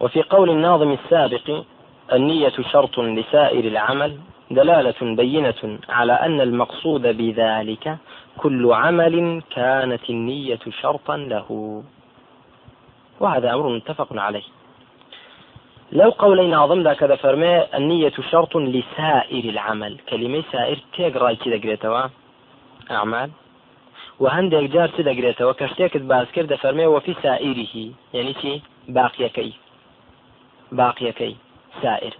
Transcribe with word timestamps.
وفي 0.00 0.22
قول 0.22 0.50
الناظم 0.50 0.92
السابق 0.92 1.62
النية 2.12 2.52
شرط 2.72 2.98
لسائر 2.98 3.64
العمل 3.64 4.18
دلالة 4.50 5.14
بينة 5.14 5.78
على 5.88 6.12
أن 6.12 6.40
المقصود 6.40 7.02
بذلك 7.02 7.98
كل 8.36 8.72
عمل 8.72 9.42
كانت 9.50 10.10
النية 10.10 10.58
شرطا 10.82 11.16
له. 11.16 11.82
وهذا 13.20 13.54
أمر 13.54 13.68
متفق 13.68 14.08
عليه. 14.12 14.42
لو 15.92 16.10
قولي 16.10 16.46
ناظم 16.48 16.82
ذا 16.82 16.92
كذا 16.92 17.16
فرمي 17.16 17.64
النية 17.74 18.12
شرط 18.30 18.56
لسائر 18.56 19.44
العمل. 19.44 19.98
كلمة 20.08 20.42
سائر 20.52 20.78
تيقرأ 20.96 21.32
كذا 21.34 22.10
أعمال. 22.90 23.30
وهندێک 24.20 24.66
جار 24.74 24.88
چ 24.96 24.98
دەگرێتەوە 25.08 25.52
کە 25.58 25.66
شتێکت 25.72 26.02
باسکرد 26.10 26.50
دەفەرمێەوە 26.54 27.00
فی 27.06 27.14
سائریه 27.22 27.74
یعنی 28.12 28.34
چی 28.40 28.62
باقیەکەی 28.96 29.52
باقیەکەی 30.78 31.34
سائر. 31.82 32.14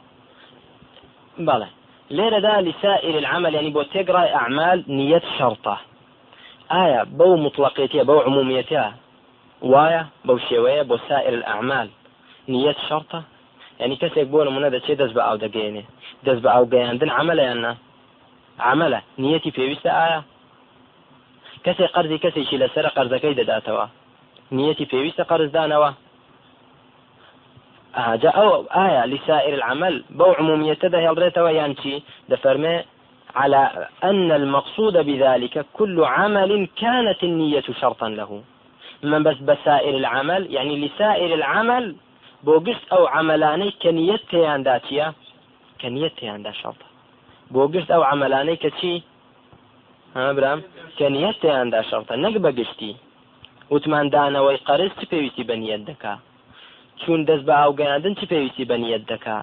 بەڵێ. 1.46 1.68
لێرەدا 2.16 2.54
لسائر 2.68 3.14
العمل 3.22 3.54
يعني 3.54 3.70
بۆ 3.76 3.82
تێگڕای 3.92 4.34
ئەعمال 4.36 4.78
نیەت 4.98 5.26
شەرتە 5.36 5.76
ئایا 6.72 7.02
بەو 7.18 7.32
مطلقێتە 7.44 8.02
بەو 8.08 8.18
عمومیەتە 8.28 8.84
وایە 9.72 10.02
بەو 10.26 10.38
شێوەیە 10.48 10.84
بۆ 10.90 10.96
سائر 11.08 11.34
الأعمال 11.38 11.88
نیەت 12.52 12.78
شەرتە 12.88 13.20
يعني 13.80 13.96
کەسێک 14.02 14.26
بۆ 14.32 14.40
نمونە 14.48 14.68
دەچێت 14.74 14.98
دەست 15.02 15.14
بە 15.16 15.22
ئاو 15.26 15.38
دەگەێنێ 15.44 15.84
دەست 16.26 16.40
بە 16.44 16.48
ئاو 16.54 16.64
گەیاندن 16.72 17.10
عملە 17.18 17.42
یاننا 17.48 17.72
عملە. 18.70 19.00
نیەتی 19.22 19.50
پێویستە 19.56 19.90
ئایا؟ 19.98 20.20
کەسێ 21.64 21.86
قەرزی 21.94 22.18
کەسێکی 22.24 22.60
لەسەر 22.62 22.86
قەرزەکەی 22.96 23.38
دەداتەوە. 23.40 23.86
نیەتی 24.56 24.86
پێویستە 24.92 25.24
قەرزدانەوە. 25.30 25.90
ئاجا 27.94 28.30
ئەو 28.30 28.66
ئایا 28.70 29.06
لسائر 29.06 29.54
العمل. 29.54 30.04
بو 30.10 30.32
عمومية 30.32 30.72
ده 30.82 30.98
يلريتوا 31.00 31.50
يانشي 31.50 32.02
دفرمي 32.28 32.84
على 33.36 33.88
أن 34.04 34.32
المقصود 34.32 34.96
بذلك 34.96 35.66
كل 35.72 36.04
عمل 36.04 36.68
كانت 36.76 37.24
النية 37.24 37.64
شرطا 37.80 38.08
له. 38.08 38.42
من 39.02 39.22
بس 39.22 39.36
بسائر 39.36 39.96
العمل 39.96 40.52
يعني 40.54 40.86
لسائر 40.86 41.34
العمل 41.34 41.96
بوقست 42.44 42.92
أو 42.92 43.06
عملاني 43.06 43.70
كنية 43.82 44.20
تيانداتيا 44.30 45.12
كنية 45.80 46.08
تياندا 46.08 46.52
شرطة 46.52 46.86
بوقست 47.50 47.90
أو 47.90 48.02
عملاني 48.02 48.56
كتشي 48.56 49.02
ها 50.16 50.32
برام؟ 50.32 50.62
کە 50.98 51.06
دا 51.72 51.80
شەڵتە 51.90 52.14
نەک 52.24 52.34
بەگشتی 52.44 52.92
وتماندانەوەی 53.72 54.62
قەرز 54.68 54.92
چ 54.98 55.02
پێویستی 55.10 55.48
بەنیەت 55.50 55.82
دەکا 55.90 56.14
چون 57.02 57.18
دەست 57.28 57.44
بە 57.48 57.54
ئاوگەاندن 57.60 58.14
چ 58.18 58.22
پێویستی 58.32 58.68
بەنیەت 58.70 59.04
دەکا؟ 59.12 59.38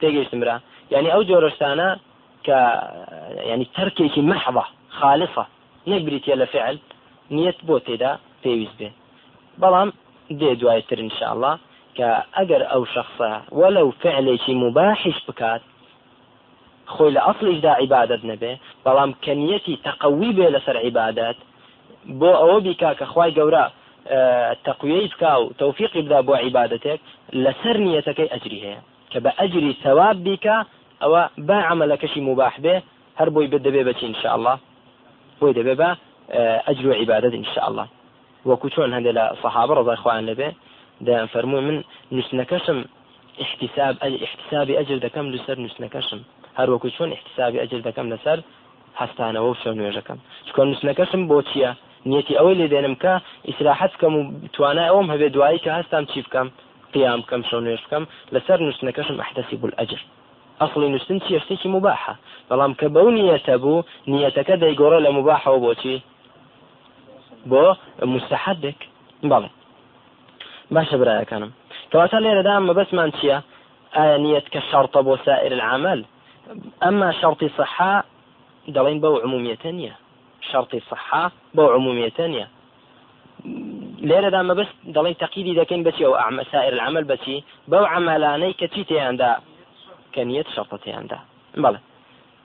تێگەشتمرا 0.00 0.56
یعنی 0.92 1.08
ئەو 1.14 1.22
جۆرەشتانە 1.28 1.88
کە 2.46 2.58
ینی 3.50 3.66
تەرکێکی 3.76 4.22
مەحڵە 4.30 4.64
خالصە 4.98 5.44
نەک 5.90 6.02
بریتە 6.06 6.34
لە 6.42 6.46
فعل 6.54 6.76
نیەت 7.36 7.58
بۆ 7.66 7.76
تێدا 7.86 8.12
پێویست 8.42 8.76
بێ. 8.78 8.90
بەڵام 9.60 9.88
دێ 10.40 10.50
دوایتر 10.60 10.98
انشاءله 11.04 11.52
کە 11.96 12.08
ئەگەر 12.36 12.62
ئەو 12.72 12.82
شخصە 12.94 13.30
وەلو 13.60 13.88
فعلێکی 14.02 14.54
مباحش 14.64 15.18
بکات 15.28 15.62
خۆی 16.94 17.14
لە 17.16 17.20
ئەسڵیشدا 17.26 17.72
عیبادت 17.80 18.22
نەبێ 18.30 18.52
بەڵام 18.84 19.10
کەنیەتی 19.24 19.80
تەقوی 19.86 20.32
بێ 20.36 20.46
لەسەر 20.54 20.76
عیبادات 20.84 21.38
بۆ 22.20 22.30
ئەوە 22.40 22.58
بیکا 22.66 22.90
کە 22.98 23.06
خی 23.12 23.30
گەورە 23.38 23.64
تەقویەی 24.66 25.08
بکا 25.12 25.32
و 25.42 25.52
تەوفیقی 25.60 26.02
بدا 26.02 26.20
بۆ 26.26 26.34
عیباەتێک 26.44 27.00
لەسەر 27.44 27.76
نیەتەکەی 27.84 28.32
ئەجری 28.32 28.60
هەیە 28.64 28.80
کە 29.12 29.18
بە 29.24 29.30
ئەجری 29.38 29.72
سەواب 29.84 30.16
بیکە 30.26 30.56
ئەوە 31.02 31.22
با 31.48 31.58
عملەکەشی 31.70 32.20
مباح 32.28 32.54
بێ 32.64 32.76
هەر 33.18 33.28
بۆی 33.34 33.48
بدەبێ 33.52 33.82
بچی 33.88 34.06
انشاءله 34.06 34.54
بۆی 35.40 35.54
دەبێ 35.58 35.74
بە 35.80 35.90
ئەجر 36.66 36.86
و 36.86 36.92
عیبادت 37.00 37.34
انشاءله 37.40 37.84
وەکو 38.48 38.68
چۆن 38.74 38.90
هەندێک 38.96 39.14
لە 39.18 39.24
سەحابە 39.42 39.72
ڕزای 39.78 40.00
خوان 40.02 40.24
لەبێ 40.30 40.48
دەیان 41.06 41.28
فەرمووی 41.32 41.64
من 41.68 41.76
نووسنەکەشم 42.14 42.78
احتساب 43.42 43.94
احتسابی 44.26 44.74
ئەجر 44.78 44.98
دەکەم 45.06 45.26
لەسەر 45.34 45.56
نووسنەکەشم. 45.64 46.20
هەروەکو 46.58 46.88
چۆن 46.96 47.10
احتسابی 47.16 47.58
ئەجر 47.62 47.80
دەکەم 47.88 48.06
لەسەر 48.12 48.38
هەستانەوە 49.00 49.48
و 49.50 49.54
شەو 49.62 49.74
نوێژەکەم. 49.78 50.18
چکۆ 50.46 50.62
نووسنەکەشم 50.68 51.22
بۆ 51.30 51.38
چییە؟ 51.50 51.70
نیەتی 52.08 52.38
ئەوەی 52.38 52.56
لێ 52.60 52.66
دێنم 52.72 52.94
کە 53.02 53.12
ئیسراحەت 53.48 53.92
بکەم 53.94 54.14
و 54.16 54.22
توانای 54.54 54.90
ئەوم 54.92 55.06
هەبێ 55.14 55.28
دوایی 55.34 55.62
کە 55.64 55.70
هەستام 55.78 56.04
چی 56.10 56.20
بکەم 56.26 56.48
قیام 56.94 57.20
بکەم 57.24 57.42
شەو 57.48 57.60
نوێژ 57.64 57.82
بکەم 57.86 58.04
لەسەر 58.34 58.58
نووسنەکەشم 58.64 59.16
ئەحتەسی 59.22 59.56
بول 59.60 59.72
ئەجر 59.78 60.00
ئەصلی 60.60 60.88
نووسن 60.92 61.18
چی 61.24 61.40
شتێکی 61.44 61.68
مباحە 61.76 62.14
بەڵام 62.48 62.72
کە 62.80 62.86
بەو 62.94 63.08
نیەتە 63.16 63.54
بوو 63.62 63.84
نیەتەکە 64.12 64.54
دەیگۆڕە 64.62 64.98
لە 65.06 65.10
مباحەوە 65.16 65.58
بۆچی 65.64 65.96
بۆ 67.50 67.62
مستحدێک 68.12 68.80
بەڵێ 69.30 69.50
باشە 70.74 70.96
برایەکانم 71.00 71.50
کەواتە 71.90 72.18
لێرەدا 72.24 72.54
مەبەسمان 72.68 73.10
چییە 73.18 73.38
ئایا 73.96 74.16
نیەت 74.24 74.46
کە 74.52 74.60
شەڕتە 74.68 75.00
بۆ 75.06 75.14
سائر 75.24 75.52
العمل؟ 75.58 76.00
ئەمما 76.82 77.10
شەڕی 77.20 77.48
صحا 77.58 77.94
دەڵین 78.74 78.98
بەو 79.04 79.14
عمومیەتە 79.24 79.70
نییە 79.78 79.94
شەڕی 80.50 80.80
صحا 80.90 81.24
بەو 81.56 81.68
عمومیەتە 81.76 82.26
نییە 82.32 82.46
لێرەدا 84.08 84.40
مەبەست 84.50 84.76
دەڵی 84.96 85.14
تەقیدی 85.22 85.58
دەکەین 85.60 85.82
بچی 85.86 86.04
ئەو 86.04 86.14
ئەمە 86.22 86.44
سائر 86.52 86.72
العمل 86.74 87.04
بچی 87.12 87.44
بەو 87.70 87.84
عملانەی 87.94 88.54
کە 88.60 88.66
چی 88.74 88.84
تیاندا 88.90 89.32
كنية 90.14 90.44
شرطتياندا 90.56 91.18
بلى. 91.56 91.78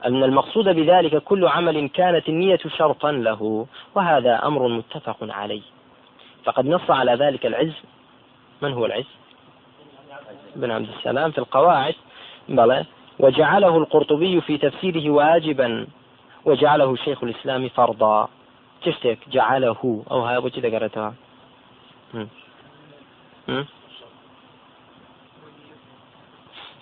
أن 0.05 0.23
المقصود 0.23 0.69
بذلك 0.69 1.23
كل 1.23 1.47
عمل 1.47 1.89
كانت 1.89 2.29
النية 2.29 2.59
شرطا 2.77 3.11
له 3.11 3.67
وهذا 3.95 4.41
أمر 4.45 4.67
متفق 4.67 5.17
عليه. 5.21 5.61
فقد 6.45 6.65
نص 6.65 6.91
على 6.91 7.13
ذلك 7.13 7.45
العز. 7.45 7.73
من 8.61 8.73
هو 8.73 8.85
العز؟ 8.85 9.07
بن 10.55 10.71
عبد 10.71 10.89
السلام 10.97 11.31
في 11.31 11.37
القواعد. 11.37 11.95
بلى. 12.49 12.85
وجعله 13.19 13.77
القرطبي 13.77 14.41
في 14.41 14.57
تفسيره 14.57 15.09
واجبا. 15.09 15.87
وجعله 16.45 16.95
شيخ 16.95 17.23
الإسلام 17.23 17.69
فرضا. 17.69 18.29
تشتك 18.81 19.29
جعله. 19.29 20.03
أو 20.11 20.19
هاي 20.21 20.37
أبو 20.37 20.49
كذا 20.49 20.69
قرأتها. 20.77 21.13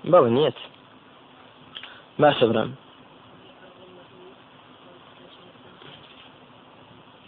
نيت 0.06 0.54
ما 2.20 2.34
شبرم. 2.40 2.76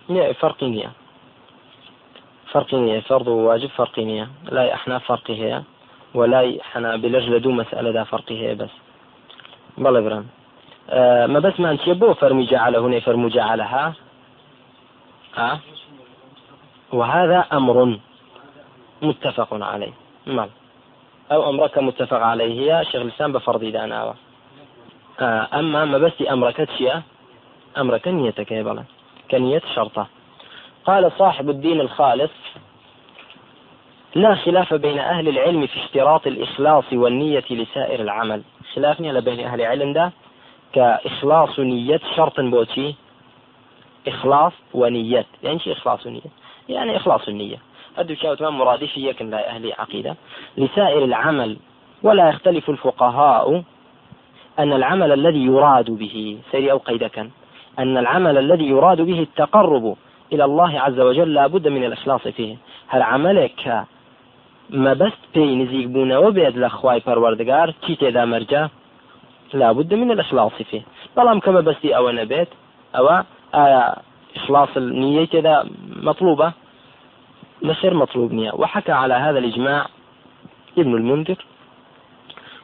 نية 0.10 0.32
فرق 0.32 0.64
نية. 0.64 0.92
فرق 2.52 2.74
نية. 2.74 3.00
فرض 3.00 3.28
وواجب 3.28 3.70
فرق 3.70 4.00
نية. 4.00 4.30
لا 4.44 4.74
إحنا 4.74 5.00
فرق 5.00 5.32
هي 5.32 5.64
ولا 6.14 6.58
حنابلة 6.62 7.20
لدو 7.20 7.52
مسألة 7.52 7.92
دا 7.92 8.04
فرق 8.04 8.32
هي 8.32 8.56
بس. 8.56 8.70
بەڵێ 9.78 10.02
برم 10.06 10.26
مەبەسمان 11.36 11.78
چیە 11.82 11.94
بۆ 12.02 12.14
فەرمی 12.22 12.46
جعله 12.52 12.80
هنا 12.80 13.00
فرمو 13.00 13.30
جعلها. 13.30 13.94
ها؟ 15.36 15.60
وهذا 16.94 17.46
أمر 17.54 18.00
متفق 19.02 19.54
عليه. 19.54 19.94
مال 20.28 20.50
أو 21.32 21.50
أمرك 21.50 21.78
متفق 21.78 22.22
عليه. 22.22 22.52
هي 22.62 22.86
شيخ 22.86 23.02
الإسلام 23.02 23.32
بفرض 23.34 23.64
داناوة 23.66 24.16
أما 25.54 25.86
ما 25.86 25.98
بس 25.98 26.14
أمرك 26.30 26.58
تشيا 26.58 27.02
أمرك 27.78 28.08
نيتك 28.08 28.52
يا 28.52 28.84
كنية 29.32 29.62
شرطة. 29.76 30.08
قال 30.86 31.12
صاحب 31.18 31.50
الدين 31.50 31.82
الخالص 31.82 32.32
لا 34.16 34.36
خلاف 34.36 34.74
بين 34.74 35.00
أهل 35.00 35.28
العلم 35.28 35.68
في 35.68 35.80
اشتراط 35.80 36.28
الإخلاص 36.28 36.94
والنية 36.94 37.44
لسائر 37.52 38.02
العمل. 38.02 38.42
خلافني 38.74 39.22
بين 39.22 39.40
أهل 39.40 39.62
العلم 39.62 39.94
ده؟ 39.94 40.12
كإخلاص 40.74 41.60
نية 41.60 42.00
شرط 42.16 42.40
بوتي 42.40 42.96
إخلاص 44.08 44.54
ونية. 44.74 45.26
يعني 45.44 45.60
شي 45.60 45.72
إخلاص 45.72 46.08
نية 46.08 46.32
يعني 46.70 46.98
إخلاص 46.98 47.28
النية. 47.28 47.58
هذا 47.98 48.14
شيء 48.16 48.34
تمام 48.34 48.58
مرادفية 48.58 49.12
كن 49.12 49.30
لا 49.30 49.50
أهل 49.50 49.74
عقيدة. 49.80 50.16
لسائر 50.58 51.04
العمل 51.04 51.58
ولا 52.04 52.30
يختلف 52.30 52.70
الفقهاء 52.70 53.64
أن 54.60 54.74
العمل 54.74 55.12
الذي 55.12 55.46
يراد 55.46 55.92
به. 55.92 56.38
سيري 56.52 56.72
أو 56.72 56.78
قيدك 56.78 57.20
أن 57.80 57.98
العمل 57.98 58.38
الذي 58.38 58.68
يراد 58.68 59.02
به 59.02 59.20
التقرب 59.20 59.96
إلى 60.34 60.46
الله 60.46 60.80
عز 60.80 61.00
وجل 61.00 61.34
لا 61.34 61.48
بد 61.48 61.68
من 61.68 61.84
الإخلاص 61.84 62.28
فيه. 62.28 62.56
هل 62.88 63.02
عملك 63.02 63.86
مەبەست 64.70 65.24
پێی 65.34 65.56
نزیک 65.62 65.88
بوونەوە 65.94 66.30
بێت 66.38 66.56
لە 66.64 66.70
خوای 66.78 67.02
پەروەردگار 67.08 67.68
چی 67.84 67.96
تێدا 68.02 68.26
مەرجە 69.50 69.56
لابد 69.56 69.94
من 69.94 70.12
الإخلاص 70.12 70.52
فيه. 70.52 70.82
بەڵام 71.18 71.40
کە 71.40 71.50
مەبەستی 71.50 71.94
ئەوە 71.94 72.12
نەبێت 72.20 72.48
ئەوە 72.96 73.24
ئایا 73.54 73.96
إخلاص 74.36 74.78
النية 74.78 75.26
كذا 75.26 75.66
مطلوبة 76.04 76.52
نسير 77.64 77.94
مطلوب 77.94 78.34
نية. 78.34 78.52
وحكى 78.54 78.92
على 78.92 79.14
هذا 79.14 79.40
الإجماع 79.40 79.86
ابن 80.78 80.96
المنذر 80.96 81.46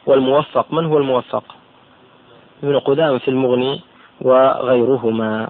والموفق. 0.06 0.74
من 0.74 0.86
هو 0.86 0.98
الموفق؟ 0.98 1.44
ابن 2.64 2.80
قدام 2.80 3.20
في 3.20 3.28
المغني 3.28 3.82
وغيرهما. 4.22 5.50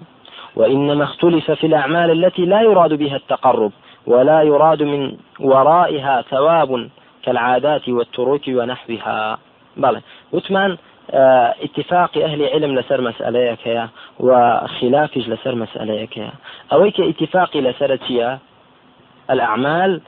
وإنما 0.56 1.04
اختلف 1.04 1.50
في 1.50 1.66
الأعمال 1.66 2.10
التي 2.10 2.44
لا 2.44 2.62
يراد 2.62 2.92
بها 2.94 3.16
التقرب 3.16 3.72
ولا 4.06 4.42
يراد 4.42 4.82
من 4.82 5.16
ورائها 5.40 6.22
ثواب 6.22 6.90
كالعادات 7.22 7.88
والتروك 7.88 8.42
ونحوها. 8.48 9.38
بلى. 9.76 10.00
وثمان 10.32 10.70
آه 10.70 10.78
اتفاق 11.10 12.18
أهل 12.18 12.42
علم 12.42 12.78
لسر 12.78 13.00
مسألة 13.00 13.38
يا 13.38 13.88
وخلافج 14.20 15.28
لسر 15.28 15.54
مسألة 15.54 16.08
يا. 16.16 16.30
أويك 16.72 17.00
اتفاق 17.00 17.56
لسر 17.56 17.98
الأعمال 19.30 20.00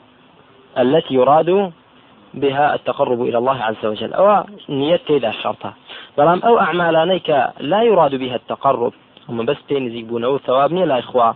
التي 0.79 1.15
يراد 1.15 1.73
بها 2.35 2.75
التقرب 2.75 3.23
إلى 3.23 3.39
الله 3.39 3.63
عز 3.63 3.87
وجل. 3.87 4.13
أو 4.13 4.45
نية 4.69 4.97
تيدا 4.97 5.29
الشرطة 5.29 5.73
بلام 6.19 6.43
أو 6.43 6.61
أعمالانيك 6.61 7.31
لا 7.61 7.83
يراد 7.83 8.15
بها 8.15 8.37
التقرب. 8.37 8.93
هم 9.29 9.45
بس 9.45 9.57
تنزيبون 9.69 10.25
أو 10.25 10.39
ثوابني 10.39 10.87
لا 10.87 10.99
إخوة. 10.99 11.35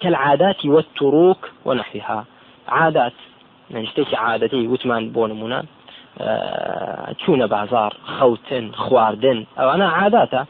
كالعادات 0.00 0.66
والتروك 0.66 1.50
ونحوها. 1.64 2.24
عادات. 2.68 3.12
يعني 3.70 3.86
شتيش 3.86 4.14
عادتي 4.14 4.66
وتمان 4.66 5.10
بونمونا 5.10 5.58
أه 5.58 5.75
تشونا 7.18 7.46
بازار 7.46 7.96
خوتن 8.18 8.72
خواردن. 8.72 9.44
أو 9.58 9.70
أنا 9.70 9.88
عاداتا 9.88 10.46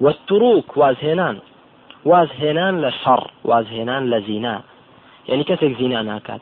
والتروك 0.00 0.76
وازهنان 0.76 1.38
وازهنان 2.04 2.80
لشر 2.80 3.30
وازهنان 3.44 4.10
لزنا. 4.10 4.62
يعني 5.28 5.44
كسك 5.44 5.76
زنا 5.80 6.02
ناكات. 6.02 6.40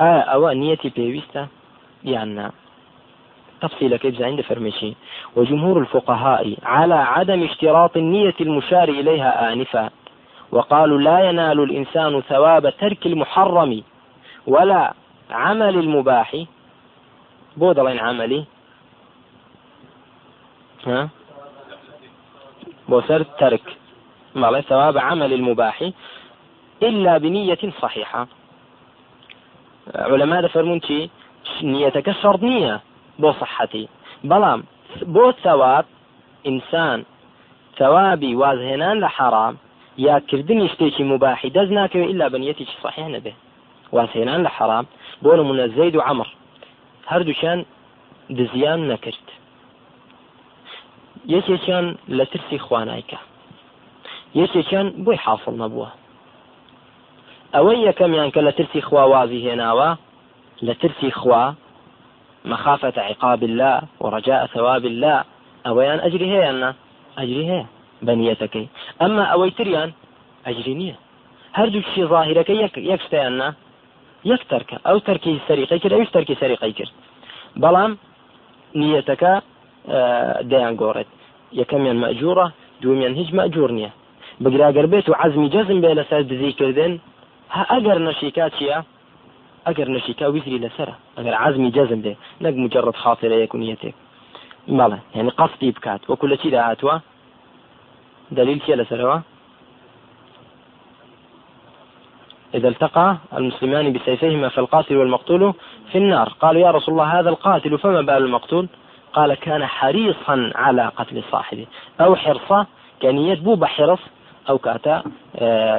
آه 0.00 0.20
أو 0.20 0.50
نيتي 0.50 0.88
بيويستا 0.88 1.46
يعني 2.04 2.50
تفصيل 3.60 3.96
كيف 3.96 4.22
عند 4.22 4.40
فرمشي. 4.40 4.94
وجمهور 5.36 5.78
الفقهاء 5.78 6.56
على 6.62 6.94
عدم 6.94 7.42
اشتراط 7.42 7.96
النية 7.96 8.34
المشار 8.40 8.88
إليها 8.88 9.52
آنفا. 9.52 9.90
وقالوا 10.52 10.98
لا 10.98 11.28
ينال 11.28 11.60
الإنسان 11.60 12.20
ثواب 12.20 12.72
ترك 12.80 13.06
المحرم 13.06 13.82
ولا 14.46 14.92
عمل 15.30 15.78
المباح. 15.78 16.36
بودلين 17.56 17.98
عملي 17.98 18.44
ها؟ 20.86 21.08
بوسر 22.88 23.22
ترك 23.22 23.76
مالي 24.34 24.62
ثواب 24.62 24.98
عمل 24.98 25.32
المباح 25.32 25.90
إلا 26.82 27.18
بنية 27.18 27.58
صحيحة. 27.82 28.26
علماء 29.94 30.46
فرمون 30.46 30.80
شي 30.80 31.10
نيتك 31.62 32.10
شرط 32.10 32.42
نية 32.42 32.80
بۆ 33.18 33.30
صحەتی 33.40 33.88
بەڵام 34.30 34.60
بۆ 35.14 35.26
ثەواب 35.44 35.84
ئینسان 36.46 36.98
ثەوابی 37.78 38.36
وازهێنان 38.40 38.96
لە 39.04 39.08
حرام 39.16 39.54
یاکردنی 39.98 40.68
شتێکی 40.72 41.04
دەست 41.56 41.72
ناکەوێت 41.78 42.10
ئللا 42.10 42.26
بەنیەتێکی 42.34 42.76
صحیح 42.82 43.08
نەبێ 43.14 43.32
وازهێنان 43.94 44.40
لە 44.46 44.50
حرام 44.56 44.84
بۆ 45.22 45.30
نمونە 45.38 45.66
زەید 45.76 45.94
و 45.96 46.00
عمر 46.00 46.28
هەردووچیان 47.10 47.60
دزیان 48.38 48.80
نەکرد. 48.90 49.26
یەکێکیان 51.34 51.86
لە 52.16 52.24
ترسی 52.32 52.58
خوانایکە. 52.66 53.20
یەکێکیان 54.40 54.86
بۆی 55.04 55.18
حاصل 55.24 55.54
نەبووە. 55.62 55.90
ئەوەی 57.54 57.84
یەکەمیان 57.88 58.30
کە 58.34 58.40
لە 58.46 58.52
ترسی 58.58 58.80
خوا 58.86 59.04
وازی 59.12 59.44
هێناوە 59.46 59.90
لە 60.66 60.74
ترسی 60.80 61.10
خوا 61.10 61.44
مخافة 62.44 63.00
عقاب 63.00 63.42
الله 63.42 63.82
ورجاء 64.00 64.46
ثواب 64.46 64.84
الله 64.84 65.24
أويان 65.66 66.00
أجري 66.00 66.26
هي 66.32 66.50
أنا 66.50 66.74
أجري 67.18 67.50
هي 67.50 67.64
بنيتك 68.02 68.68
أما 69.02 69.24
أويتريان 69.24 69.92
أجري 70.46 70.74
نية 70.74 70.96
هردو 71.54 71.80
شي 71.94 72.04
ظاهرك 72.04 72.50
يك 72.50 72.78
يكشتي 72.78 73.26
أنا 73.26 73.54
يكترك 74.24 74.80
أو 74.86 74.98
تركي 74.98 75.38
سريقي 75.48 75.78
كر 75.78 75.94
أو 75.94 76.04
تركي 76.04 76.34
سريقي 76.34 76.72
كر 76.72 76.88
بلام 77.56 77.98
نيتك 78.74 79.42
آه، 79.88 80.40
ديان 80.40 80.76
قورت. 80.76 81.06
يكميان 81.52 81.96
مأجورة 81.96 82.52
دوميان 82.82 83.14
هج 83.18 83.34
مأجور 83.34 83.70
نية. 83.70 83.90
بقرا 84.40 84.66
قربيت 84.66 85.08
وعزمي 85.08 85.48
جزم 85.48 85.80
بين 85.80 85.98
أساس 85.98 86.24
بزي 86.26 86.52
كردن 86.52 86.98
ها 87.50 87.62
أقر 87.62 87.98
نشيكات 87.98 88.52
ئەگەر 89.68 89.88
نەشیکا 89.96 90.26
ویزری 90.30 90.58
لەسرە 90.64 90.94
ئەگەر 91.16 91.34
عزمی 91.44 91.70
جەزم 91.76 92.00
دێ 92.04 92.14
نەک 92.44 92.54
مجرد 92.62 92.96
خاطرە 93.04 93.36
یەک 93.44 93.52
نیەتێک 93.60 93.96
بەڵێ 94.78 94.98
يعني 95.16 95.30
قصدي 95.40 95.70
بكات. 95.76 96.00
وكل 96.10 96.38
شيء 96.38 96.50
دعاتوا 96.52 96.96
دليل 98.38 98.58
كي 98.64 98.74
لسروا 98.74 99.18
إذا 102.54 102.68
التقى 102.68 103.16
المسلمان 103.36 103.92
بسيفيهما 103.92 104.48
فالقاتل 104.48 104.96
والمقتول 104.96 105.54
في 105.92 105.98
النار. 105.98 106.28
قالوا 106.40 106.60
يا 106.60 106.70
رسول 106.70 106.94
الله 106.94 107.20
هذا 107.20 107.28
القاتل 107.28 107.78
فما 107.78 108.00
بال 108.00 108.16
المقتول؟ 108.16 108.68
قال 109.12 109.34
كان 109.34 109.66
حريصا 109.66 110.52
على 110.54 110.90
قتل 110.96 111.22
صاحبه 111.32 111.66
أو 112.00 112.16
حرصة 112.16 112.66
كان 113.00 113.18
يدبو 113.18 113.54
بحرص 113.54 114.00
ئەو 114.48 114.58
کاتە 114.66 114.96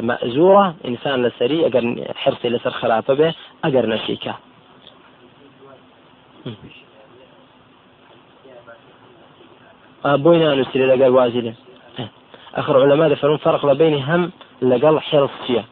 مەزورە 0.10 0.66
ئینسان 0.88 1.18
لەسەری 1.26 1.60
ئەگەر 1.66 1.84
حرسی 2.22 2.50
لەسەر 2.56 2.74
خراپە 2.80 3.14
بێ 3.20 3.30
ئەگەر 3.64 3.86
نەشیکە 3.94 4.34
بۆی 10.24 10.38
نانووسری 10.42 10.90
لەگەر 10.94 11.12
وازی 11.18 11.42
لێ 11.46 11.54
آخر 12.60 12.76
علماء 12.84 13.10
دەفرون 13.14 13.38
فرق 13.46 13.62
لە 13.70 13.76
هەم 14.10 14.24
حرص 15.10 15.34
چییە 15.46 15.64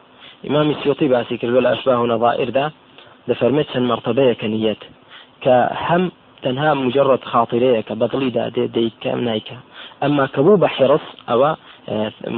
ئیمامی 0.44 0.74
سیوتی 0.82 1.08
باسی 1.08 1.38
کرد 1.38 1.54
لە 1.64 1.70
ئەشباه 1.72 1.98
و 2.00 2.06
نظائردا 2.06 2.66
دەفەرمێت 3.28 3.68
چەند 3.72 3.86
مرتبەیە 3.92 4.34
کە 4.40 4.46
نیەت 4.54 4.82
کە 5.44 5.56
هەم 5.86 6.04
تەنها 6.44 6.70
مجرد 6.84 7.22
خاطرەیە 7.32 7.82
کە 7.88 7.94
بەدڵیدا 8.00 8.44
دێ 8.56 8.64
دەیکەم 8.76 9.20
نایکە 9.28 9.58
ئەمما 10.02 10.26
کە 10.34 10.40
بوو 10.44 10.60
بە 10.62 10.68
حرص 10.76 11.06
ئەوە 11.28 11.50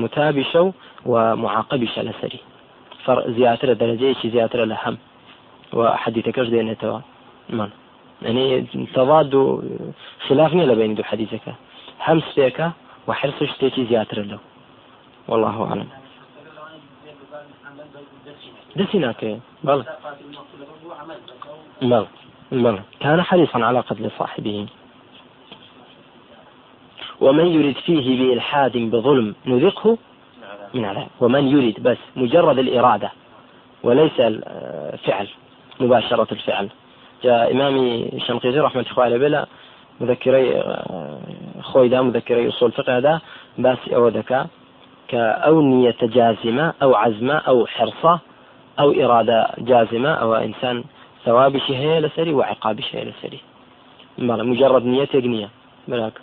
متابشة 0.03 0.73
ومعاقبشة 1.07 2.03
لسري 2.03 2.41
فرق 3.07 3.31
زياتر 3.31 3.73
درجة 3.73 4.17
زياتر 4.25 4.65
لهم. 4.65 4.99
وحديثك 5.73 6.41
دينتوا 6.41 6.99
من؟ 7.51 7.71
يعني 8.23 8.67
تضاد 8.95 9.35
خلافني 10.29 10.67
لبين 10.67 10.95
دو 10.95 11.03
حديثك. 11.03 11.47
هم 12.07 12.21
ستيك 12.21 12.71
وحرص 13.09 13.43
شتيكي 13.43 13.85
زياتر 13.85 14.23
له 14.23 14.39
والله 15.29 15.69
أعلم. 15.69 16.06
دسيناك 18.77 19.39
بل 19.65 19.85
بل 21.83 22.07
بل 22.53 22.79
كان 23.01 23.23
حريصا 23.23 23.65
على 23.65 23.81
قتل 23.81 24.11
صاحبه. 24.19 24.67
ومن 27.21 27.47
يرد 27.47 27.75
فيه 27.75 28.07
بإلحاد 28.19 28.77
بظلم 28.77 29.35
نذقه 29.47 29.99
من 30.75 30.85
عذاب. 30.85 31.09
ومن 31.21 31.49
يريد 31.49 31.83
بس 31.83 31.99
مجرد 32.17 32.59
الإرادة 32.59 33.11
وليس 33.83 34.21
الفعل 34.21 35.29
مباشرة 35.81 36.29
الفعل. 36.33 36.69
جاء 37.25 37.53
إمامي 37.53 38.11
الشنقيطي 38.13 38.59
رحمة 38.59 38.87
الله 38.99 39.19
بلا 39.19 39.47
مذكري 40.01 40.63
خويدا 41.63 42.03
مذكري 42.03 42.49
أصول 42.49 42.73
فقه 42.73 42.99
هذا 42.99 43.21
بس 43.59 43.79
أو 43.95 44.09
ذكاء 44.09 44.47
كأو 45.09 45.61
نية 45.61 45.97
جازمة 46.03 46.75
أو 46.83 46.95
عزمة 46.95 47.35
أو 47.35 47.67
حرصة 47.67 48.21
ئەو 48.79 48.91
ئێرادە 48.99 49.41
جازمە 49.69 50.13
ئەوە 50.21 50.39
ئینسان 50.45 50.77
سەوابشی 51.25 51.75
هەیە 51.83 51.99
لەسەری 52.05 52.33
و 52.39 52.43
عقابش 52.53 52.89
هەیە 52.95 53.07
لەسەری. 53.11 53.41
بەڵە 54.27 54.43
مجرد 54.51 54.85
نیە 54.93 55.07
تێک 55.13 55.25
نییە. 55.33 55.49
براک. 55.91 56.17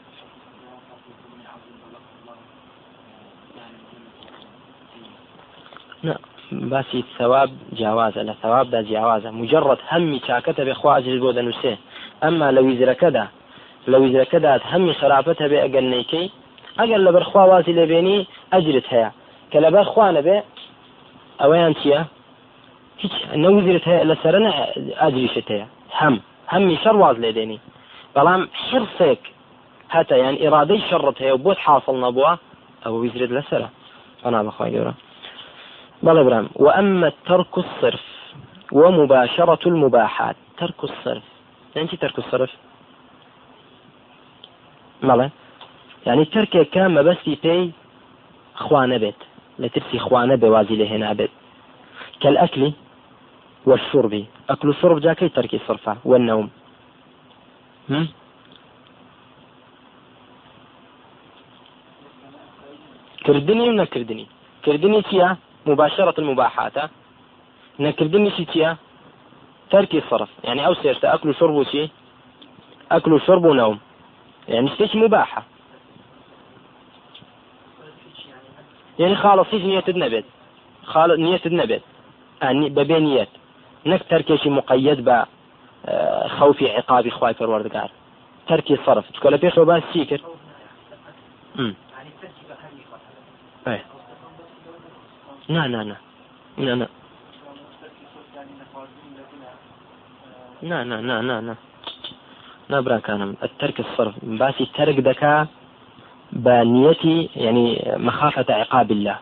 باسی 6.72 7.04
سەواب 7.18 7.50
جیاوازە 7.78 8.22
لە 8.30 8.34
سەوابدا 8.42 8.80
جیاوازە. 8.90 9.30
مجرد 9.42 9.80
هەممی 9.92 10.20
چاکەتە 10.28 10.62
بێ 10.68 10.74
خوازل 10.82 11.18
بۆ 11.24 11.30
دەنووسێ. 11.38 11.74
ئەمما 12.24 12.48
لە 12.56 12.62
ویزرەکەدا 12.68 13.26
لە 13.92 13.98
ویزەکەدات 14.04 14.62
هەممی 14.72 14.94
خراپەتە 15.00 15.46
بێ 15.52 15.60
ئەگەر 15.64 15.86
نیکەی 15.94 16.28
ئەگەر 16.80 17.00
لە 17.06 17.12
بەرخوازی 17.16 17.74
لەبێنی 17.80 18.20
ئەجرت 18.54 18.88
هەیە. 18.94 19.10
کە 19.52 19.58
لەبەر 19.66 19.86
خوانە 19.92 20.22
بێ 20.28 20.38
ئەوەیان 21.42 21.74
چییە؟ 21.80 22.02
هیچ 23.04 23.16
نەوزرت 23.44 23.86
هەیە 23.92 24.04
لە 24.10 24.16
سەرە 24.24 24.40
ئاجریشت 25.02 25.48
هەیە 25.54 25.68
هەم 26.00 26.16
هەممی 26.54 26.78
شەر 26.84 26.96
واز 27.02 27.18
لێ 27.24 27.32
دێنی. 27.38 27.60
بەڵام 28.16 28.42
حرسێک 28.66 29.22
هەتا 29.96 30.16
یان 30.24 30.36
ئێرادەی 30.42 30.82
شەڕت 30.90 31.18
هەیە 31.24 31.36
بۆت 31.46 31.60
حاصل 31.66 31.96
نەبووە 32.06 32.32
ئەوە 32.84 32.98
ویزرت 33.04 33.32
لەسرە 33.38 33.70
فنا 34.22 34.40
بەخوای 34.48 34.72
گەورە. 34.76 34.94
بەڵێ 36.06 36.22
برام 36.28 36.46
وأما 36.66 37.10
ترك 37.28 37.56
الصرف 37.64 38.06
ومباشرة 38.80 39.64
المباحات. 39.72 40.36
ترك 40.60 40.80
الصرف. 40.90 41.26
يعني 41.76 41.98
ترك 42.04 42.18
الصرف؟ 42.24 42.52
مەڵێ 45.10 45.28
يعني 46.08 46.26
تركێک 46.34 46.68
کە 46.76 46.84
مەبەستی 46.98 47.36
پێی 47.44 47.64
خوانە 48.64 48.98
بێت. 49.04 49.20
لە 49.62 49.68
ترسی 49.74 50.00
خوانە 50.06 50.36
بێوازی 50.42 50.76
لە 50.82 50.86
هێنا 50.92 51.14
بێت. 51.20 51.34
كالأكل 52.22 52.72
والشرب. 53.66 54.26
أكل 54.50 54.70
الشرب 54.70 55.00
جا 55.00 55.14
كي 55.14 55.30
ترك 55.30 55.54
الصرفة 55.54 55.98
والنوم. 56.06 56.50
هم؟ 57.90 58.08
كردني 63.26 63.70
ونكردني 63.70 64.28
كردني؟ 64.66 65.02
تيا 65.02 65.38
مباشرة 65.66 66.20
المباحات. 66.20 66.74
نكردني 67.80 68.32
شي 68.32 68.46
تيا 68.46 68.78
ترك 69.72 69.96
الصرف. 69.96 70.30
يعني 70.44 70.66
أو 70.68 70.74
سيرت 70.74 71.06
أكل 71.06 71.30
وشرب 71.30 71.54
وشي؟ 71.54 71.90
أكل 72.92 73.14
وشرب 73.14 73.46
ونوم. 73.46 73.80
يعني 74.48 74.70
شتيش 74.70 74.96
مباحة؟ 74.96 75.44
يعني 79.00 79.16
خالص 79.16 79.54
نية 79.54 79.84
النبت 79.90 80.26
خالص 80.84 81.20
نية 81.20 81.42
النبت 81.46 81.82
يعني 82.42 82.70
ببينيات. 82.70 83.30
نك 83.86 84.04
تركيشي 84.10 84.50
مقيد 84.50 85.10
ب 85.10 85.24
خوفی 86.40 86.68
عقابی 86.68 87.12
خوای 87.12 87.34
پەروەردگار. 87.34 87.90
تەرکی 88.48 88.78
صرف. 88.86 89.06
چکە 89.14 89.26
لە 89.26 89.38
پێشەوە 89.38 89.66
باس 89.66 89.84
چی 89.94 90.06
کرد؟ 90.06 90.22
نا 95.50 95.68
نا 95.68 95.84
نا 95.84 95.96
نا 96.58 96.76
نا 96.76 96.88
نا 100.62 100.84
نا 100.84 101.00
نا 101.02 101.22
نا 101.22 101.42
نا 101.42 101.56
نا 102.70 102.82
براكانم 102.82 103.36
الترك 103.44 103.80
الصرف 103.80 104.14
باسي 104.24 104.66
ترك 104.66 105.00
دكا 105.00 105.48
بنيتي 106.32 107.30
يعني 107.36 107.94
مخافة 107.98 108.54
عقاب 108.54 108.92
الله. 108.92 109.18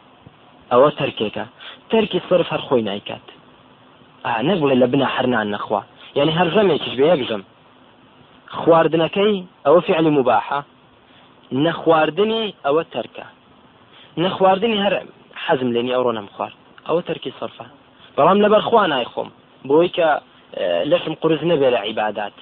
أو 0.73 0.89
تركيك 0.89 1.45
تركي 1.89 2.17
الصرف 2.17 2.53
هر 2.53 2.61
خوي 2.61 2.81
نايكات 2.81 3.21
آه 4.25 4.41
نقول 4.41 4.71
إلا 4.71 4.85
بنا 4.85 5.05
حرنا 5.05 5.41
النخوة 5.41 5.83
يعني 6.15 6.31
هر 6.31 6.47
ژەمێکیش 6.51 6.95
بێ 6.97 7.05
یەک 7.13 7.21
ژەم 7.29 7.41
خواردنەکەی 8.51 9.43
ئەوە 9.65 9.79
فعلی 9.87 10.09
مباحە 10.17 10.59
نەخواردنی 11.51 12.53
ئەوە 12.65 12.83
تەرکە. 12.93 13.25
نەخواردنی 14.17 14.77
هەر 14.83 14.93
حەزم 15.43 15.69
لێنی 15.73 15.93
ئەوڕۆ 15.95 16.11
نەم 16.17 16.27
خوارد 16.35 16.57
ئەوە 16.87 17.01
تەرکی 17.07 17.33
سەرفە. 17.39 17.65
بەڵام 18.17 18.37
لەبەر 18.43 18.61
خوا 18.67 18.83
نایخۆم. 18.93 19.29
بۆی 19.69 19.89
کە 19.97 20.09
لەشم 20.91 21.13
قرس 21.21 21.41
نەبێ 21.51 21.67
لە 21.75 21.79
عیبادات. 21.85 22.37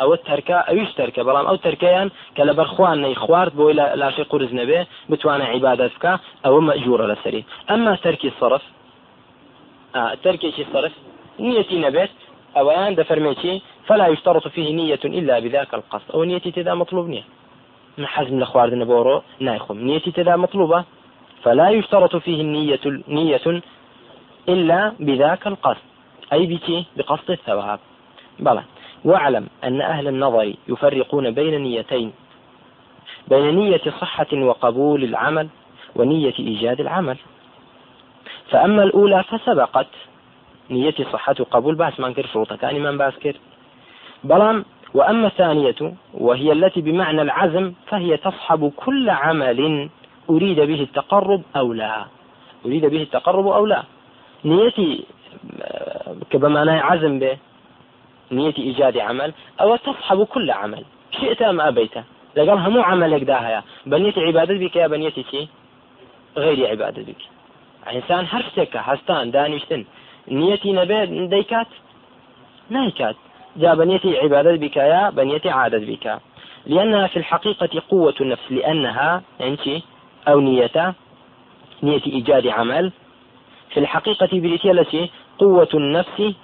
ئەوە 0.00 0.16
تەرکە 0.28 0.58
ئەویش 0.68 0.90
تەرکە. 0.98 1.20
بەڵام 1.28 1.46
ئەو 1.48 1.56
تەرکەیان 1.66 2.08
کە 2.36 2.42
لە 2.48 2.52
بەرخواان 2.58 2.98
نەی 3.04 3.14
خوارد 3.22 3.52
بۆی 3.58 3.74
لاشی 4.00 4.24
قرس 4.32 4.50
نەبێ 4.60 4.80
بتوانە 5.10 5.44
عیبادات 5.52 5.92
بکە 5.96 6.12
ئەوە 6.44 6.60
مەجوورە 6.68 7.06
لەسەری. 7.12 7.42
ئەمما 7.68 7.94
تەرکی 8.04 8.30
سەرف 8.40 8.64
تەرکێکی 9.94 10.64
سەرف 10.72 10.92
نیەتی 11.38 11.78
نەبێت 11.84 12.10
أوان 12.56 12.94
دفرميتي 12.94 13.62
فلا 13.86 14.06
يشترط 14.08 14.48
فيه 14.48 14.74
نية 14.74 15.00
إلا 15.04 15.38
بذاك 15.38 15.74
القصد. 15.74 16.10
أو 16.14 16.24
نيتي 16.24 16.50
تذا 16.50 16.74
مطلوب 16.74 17.08
نية. 17.08 17.22
من 17.98 18.06
حزم 18.06 18.40
لخوارد 18.40 18.74
نبورو 18.74 19.22
نايخم 19.40 19.78
نيتي 19.78 20.10
تذا 20.10 20.36
مطلوبة 20.36 20.84
فلا 21.42 21.70
يشترط 21.70 22.16
فيه 22.16 22.40
النية 22.40 22.80
نية 23.08 23.62
إلا 24.48 24.92
بذاك 25.00 25.46
القصد. 25.46 25.80
أي 26.32 26.46
بتي 26.46 26.84
بقصد 26.96 27.30
الثواب. 27.30 27.80
بلى. 28.40 28.62
واعلم 29.04 29.46
أن 29.64 29.80
أهل 29.80 30.08
النظر 30.08 30.54
يفرقون 30.68 31.30
بين 31.30 31.60
نيتين. 31.60 32.12
بين 33.28 33.54
نية 33.56 33.84
صحة 34.00 34.32
وقبول 34.32 35.04
العمل 35.04 35.48
ونية 35.96 36.34
إيجاد 36.38 36.80
العمل. 36.80 37.16
فأما 38.50 38.82
الأولى 38.82 39.22
فسبقت. 39.22 39.86
نيتي 40.70 41.04
صحة 41.04 41.32
قبول 41.32 41.74
باس 41.74 42.00
ما 42.00 42.06
انكر 42.06 42.26
شروطها 42.26 42.56
كان 42.56 42.82
من 42.82 42.98
باس 42.98 43.14
كر 43.18 43.36
بلام 44.24 44.64
وأما 44.94 45.26
الثانية 45.26 45.94
وهي 46.14 46.52
التي 46.52 46.80
بمعنى 46.80 47.22
العزم 47.22 47.72
فهي 47.86 48.16
تصحب 48.16 48.72
كل 48.76 49.10
عمل 49.10 49.88
أريد 50.30 50.60
به 50.60 50.82
التقرب 50.82 51.42
أو 51.56 51.72
لا. 51.72 52.06
أريد 52.66 52.86
به 52.86 53.02
التقرب 53.02 53.46
أو 53.46 53.66
لا. 53.66 53.82
نيتي 54.44 55.04
كبمعنى 56.30 56.70
عزم 56.70 57.18
به 57.18 57.36
نيتي 58.32 58.62
إيجاد 58.62 58.98
عمل 58.98 59.32
أو 59.60 59.76
تصحب 59.76 60.24
كل 60.24 60.50
عمل. 60.50 60.84
شئت 61.20 61.42
أم 61.42 61.60
أبيت؟ 61.60 61.94
لقال 62.36 62.58
همو 62.58 62.80
عملك 62.80 63.22
داهيا 63.22 63.62
بنيتي 63.86 64.20
عبادة 64.20 64.54
بك 64.54 64.76
يا 64.76 64.86
بنيتي 64.86 65.48
غير 66.36 66.70
عبادة 66.70 67.02
بك. 67.02 67.37
إنسان 67.96 68.26
هەر 68.26 68.44
هستان 68.74 69.30
دانيشتن 69.30 69.84
نيتي 70.28 70.72
نبيت 70.72 71.08
ديكات 71.30 71.66
نايكات 72.70 73.16
جاء 73.56 73.74
بنيتي 73.74 74.18
عبادة 74.18 74.56
بك 74.56 74.76
يا 74.76 75.10
بنيتي 75.10 75.50
عادة 75.50 75.78
بك 75.78 76.20
لأنها 76.66 77.06
في 77.06 77.16
الحقيقة 77.16 77.82
قوة 77.90 78.14
النفس 78.20 78.52
لأنها 78.52 79.22
يعني 79.40 79.82
أو 80.28 80.40
نية 80.40 80.94
نية 81.82 82.02
إيجاد 82.06 82.46
عمل. 82.46 82.92
في 83.70 83.80
الحقيقة 83.80 84.28
بريتي 84.32 84.70
التي 84.70 85.10
قوة 85.38 85.68
النفس 85.74 86.34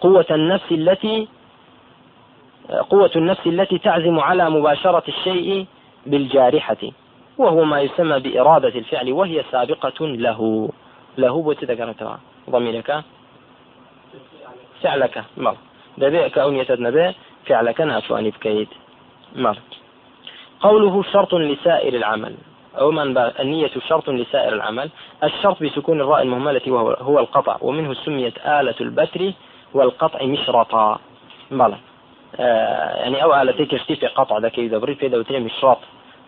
قوة 0.00 0.26
النفس 0.30 0.72
التي 0.72 1.28
قوة 2.90 3.10
النفس 3.16 3.46
التي 3.46 3.78
تعزم 3.78 4.20
على 4.20 4.50
مباشرة 4.50 5.04
الشيء 5.08 5.66
بالجارحة. 6.06 6.76
وهو 7.40 7.64
ما 7.64 7.78
يسمى 7.80 8.16
بإرادة 8.24 8.74
الفعل 8.82 9.12
وهي 9.18 9.44
سابقة 9.52 10.00
له. 10.26 10.40
له 11.22 11.34
بۆ 11.46 11.52
چ 11.58 11.60
دەگەڕێتەوە 11.70 12.16
ضميرەکە 12.52 12.96
فعلەکە 14.82 15.22
مەڵ 15.44 15.56
دەبێ 16.02 16.20
کە 16.32 16.38
ئەو 16.42 16.50
نیەتت 16.56 16.80
نەبێ 16.86 17.06
فعلەکە 17.46 17.82
ناتوانانی 17.90 18.32
قوله 20.60 21.02
شرط 21.12 21.34
لسائر 21.34 21.94
العمل. 21.94 22.34
أو 22.78 22.90
من 22.90 23.18
النية 23.18 23.70
شرط 23.88 24.10
لسائر 24.10 24.52
العمل. 24.52 24.90
الشرط 25.24 25.62
بسكون 25.62 26.00
الراء 26.00 26.22
المهملة 26.22 26.60
وهو 26.66 26.90
هو 26.90 27.18
القطع. 27.18 27.56
ومنه 27.60 27.94
سميت 27.94 28.38
آلة 28.46 28.74
البتر 28.80 29.32
والقطع 29.74 30.24
مشرطا. 30.24 31.00
بلى 31.50 31.76
آه 32.36 32.94
يعني 33.02 33.22
أو 33.22 33.42
آلة 33.42 33.64
كشتي 33.64 34.06
قطع 34.06 34.38
ذاك 34.38 34.58
إذا 34.58 34.78
بريد 34.78 34.96
في 34.96 35.06
ذا 35.06 35.38
مشرط. 35.38 35.78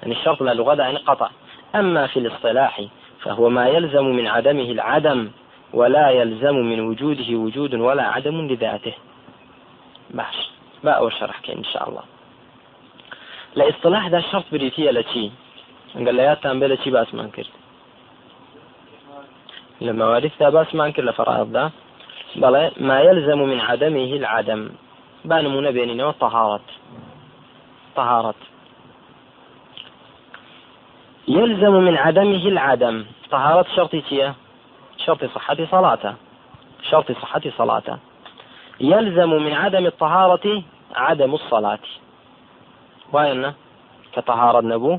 يعني 0.03 0.15
الشرط 0.15 0.43
لا 0.43 0.55
لغة 0.55 0.83
يعني 0.83 0.99
قطع. 0.99 1.31
أما 1.75 2.07
في 2.07 2.19
الاصطلاح 2.19 2.83
فهو 3.23 3.49
ما 3.49 3.69
يلزم 3.69 4.05
من 4.05 4.27
عدمه 4.27 4.71
العدم 4.71 5.31
ولا 5.73 6.11
يلزم 6.11 6.57
من 6.57 6.81
وجوده 6.81 7.35
وجود 7.35 7.75
ولا 7.75 8.03
عدم 8.03 8.49
لذاته. 8.49 8.95
باش. 10.11 10.51
با 10.85 10.91
أول 10.91 11.13
شرح 11.13 11.41
كين 11.41 11.59
إن 11.59 11.65
شاء 11.65 11.89
الله. 11.89 12.03
لاصطلاح 13.57 14.09
ذا 14.09 14.21
شرط 14.21 14.45
بريتية 14.53 14.91
لتي 14.91 15.33
قال 15.95 16.15
لي 16.15 16.23
ياتان 16.23 16.61
بلا 16.61 16.77
شي 16.77 16.91
بأس 16.91 17.15
ما 17.15 17.23
انكرت 17.23 17.51
لما 19.81 20.07
وارث 20.07 20.43
بأس 20.43 20.75
ما 20.75 20.87
أنكر 20.87 21.05
لفرائض 21.05 21.53
ذا. 21.53 21.71
بل 22.37 22.71
ما 22.77 23.01
يلزم 23.01 23.39
من 23.39 23.61
عدمه 23.61 24.13
العدم. 24.17 24.71
بأن 25.25 25.57
منبين 25.57 26.11
طهارة 26.11 26.61
طهارة. 27.97 28.35
يلزم 31.29 31.73
من 31.73 31.97
عدمه 31.97 32.47
العدم. 32.49 33.05
طهارة 33.31 33.67
شرط 33.77 33.91
تيه 33.91 34.35
شرط 34.97 35.25
صحة 35.25 35.57
صلاته. 35.71 36.15
شرط 36.91 37.13
صحة 37.13 37.43
صلاته. 37.59 37.99
يلزم 38.81 39.31
من 39.31 39.53
عدم 39.53 39.87
الطهارة 39.87 40.63
عدم 40.95 41.35
الصلاة. 41.35 41.79
وين 43.13 43.53
كطهارة 44.13 44.59
النبو 44.59 44.99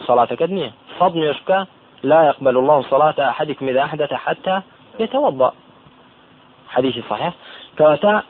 صلاة 0.00 0.24
كدنية. 0.24 0.72
صدم 1.00 1.22
يشكى 1.22 1.64
لا 2.02 2.26
يقبل 2.26 2.56
الله 2.56 2.82
صلاة 2.82 3.28
أحدكم 3.28 3.68
إذا 3.68 3.82
أحدث 3.82 4.14
حتى 4.14 4.60
يتوضأ. 5.00 5.52
حديث 6.68 7.08
صحيح. 7.10 7.34
كواتا 7.78 8.22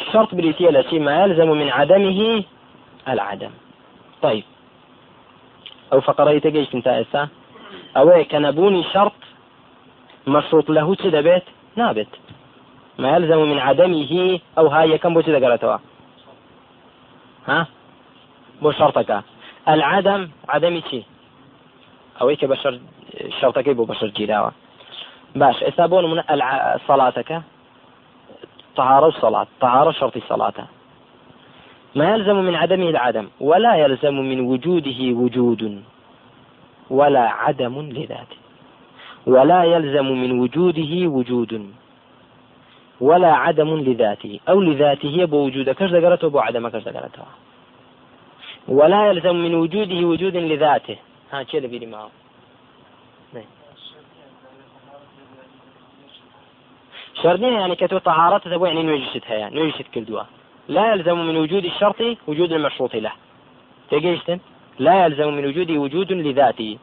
الشرط 0.00 0.34
بريتية 0.34 0.68
التي 0.68 0.98
ما 0.98 1.24
يلزم 1.24 1.48
من 1.50 1.68
عدمه 1.70 2.44
العدم. 3.08 3.50
طيب. 4.22 4.44
ئەو 5.90 6.00
فقڕەی 6.06 6.40
گەیشتن 6.54 6.80
تا 6.86 6.92
ئێستا 6.98 7.22
ئەوەیە 7.96 8.24
کە 8.30 8.38
نەبوونی 8.46 8.88
شەڕت 8.92 9.20
مەشروط 10.34 10.66
لەهوو 10.76 11.00
چ 11.02 11.04
دەبێت 11.16 11.46
ما 12.98 13.16
يلزم 13.16 13.38
من 13.38 13.58
عدمه 13.58 14.40
أو 14.58 14.66
هاي 14.68 14.98
كم 14.98 15.14
بوجه 15.14 15.36
ذكرتها 15.36 15.80
ها؟ 17.48 17.66
بو 18.62 18.72
شرطك. 18.72 19.22
العدم 19.68 20.28
عدم 20.48 20.80
شي 20.90 21.04
أو 22.20 22.28
إيك 22.28 22.44
بشر 22.44 22.78
شرطك 23.40 23.68
بو 23.68 23.84
بشر 23.84 24.06
جيراوة 24.06 24.52
باش 25.34 25.62
إسابون 25.62 26.04
من 26.10 26.22
صلاتك. 26.88 27.42
طهارة 28.76 29.06
وصلاة 29.06 29.46
طهارة 29.60 29.90
شرط 29.92 30.18
صلاته. 30.28 30.64
ما 31.98 32.06
يلزم 32.12 32.36
من 32.48 32.54
عدمه 32.62 32.88
العدم 32.94 33.26
ولا 33.40 33.72
يلزم 33.82 34.16
من 34.30 34.40
وجوده 34.50 35.00
وجود 35.20 35.62
ولا 36.98 37.24
عدم 37.42 37.74
لذاته 37.96 38.38
ولا 39.26 39.60
يلزم 39.74 40.08
من 40.22 40.30
وجوده 40.40 40.92
وجود 41.16 41.52
ولا 43.00 43.32
عدم 43.44 43.70
لذاته 43.88 44.40
أو 44.50 44.60
لذاته 44.60 45.24
بوجود 45.24 45.66
كش 45.70 45.90
ذكرته 45.96 46.28
بو 46.28 46.38
عدم 46.38 46.68
كش 46.68 46.82
ذكرته. 46.88 47.22
ولا 48.68 49.00
يلزم 49.08 49.36
من 49.44 49.54
وجوده 49.54 50.00
وجود 50.10 50.36
لذاته. 50.36 50.96
ها 51.32 51.42
كذا 51.42 51.66
بيري 51.66 51.86
معه. 51.86 52.10
شرطين 57.22 57.52
يعني 57.52 57.76
كتو 57.76 57.98
طهارته 57.98 58.66
يعني 58.66 58.82
نوجشتها 58.82 59.34
يعني 59.34 59.54
نوجشت 59.60 59.88
كل 59.94 60.04
دواء. 60.04 60.26
لا 60.68 60.92
يلزم 60.92 61.18
من 61.18 61.36
وجود 61.36 61.64
الشرط 61.64 62.00
وجود 62.26 62.52
المشروط 62.52 62.94
له. 62.94 63.12
تجيشتن 63.90 64.40
لا 64.78 65.04
يلزم 65.04 65.28
من 65.34 65.44
وجوده 65.46 65.74
وجود 65.78 66.12
لذاته. 66.12 66.78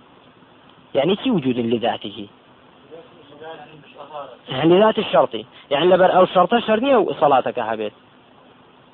يعني 0.95 1.15
شي 1.23 1.31
وجود 1.31 1.57
لذاته؟ 1.57 2.27
يعني 4.49 4.79
ذات 4.79 4.99
الشرطي 4.99 5.45
يعني 5.71 5.85
لبر 5.85 6.17
أو 6.17 6.25
شرطة 6.25 6.59
شرطية 6.59 7.05
صلاتك 7.19 7.59
هبيت 7.59 7.93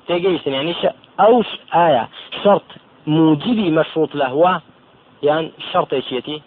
تيجيشتن 0.06 0.52
يعني 0.52 0.74
ش... 0.74 0.86
أو 1.20 1.42
ش... 1.42 1.46
آية. 1.74 2.08
شرط 2.44 2.62
موجبي 3.06 3.70
مشروط 3.70 4.14
له 4.14 4.60
يعني 5.22 5.52
شرط 5.72 5.92
ايشيتي 5.94 6.42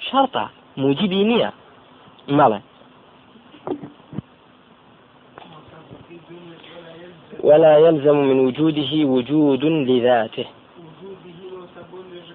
شرطة. 0.00 0.50
موجبي 0.76 1.24
نية. 1.24 1.52
ماله؟ 2.28 2.60
ولا 7.42 7.78
يلزم 7.78 8.16
من 8.16 8.38
وجوده 8.46 8.92
وجود 9.04 9.64
لذاته. 9.64 10.46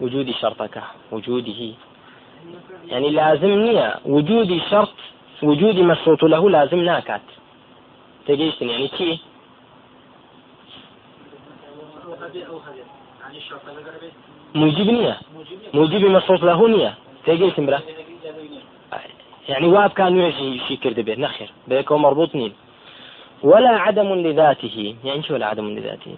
وجود 0.01 0.31
شرطك 0.31 0.83
وجوده. 1.11 1.61
يعني 2.87 3.09
لازم 3.09 3.47
نية 3.47 3.95
وجود 4.05 4.61
شرط 4.69 4.93
وجود 5.43 5.75
مشروط 5.75 6.23
له 6.23 6.49
لازم 6.49 6.79
ناكات 6.79 7.21
تجيش 8.27 8.61
يعني 8.61 8.87
كي 8.87 9.19
موجب 14.55 14.87
نية 14.89 15.17
موجب 15.73 16.03
مشروط 16.05 16.43
له 16.43 16.67
نية. 16.67 16.93
تجيش 17.25 17.59
برا 17.59 17.79
يعني 19.49 19.67
واب 19.67 19.89
كان 19.89 20.17
يعشي 20.17 20.59
شي 20.67 20.75
كرد 20.77 20.99
به 20.99 21.15
نخر 21.15 21.49
بيكو 21.67 21.97
مربوط 21.97 22.35
نين. 22.35 22.53
ولا 23.43 23.69
عدم 23.69 24.13
لذاته. 24.13 24.95
يعني 25.03 25.23
شو 25.23 25.33
ولا 25.33 25.45
عدم 25.45 25.67
لذاته؟ 25.69 26.15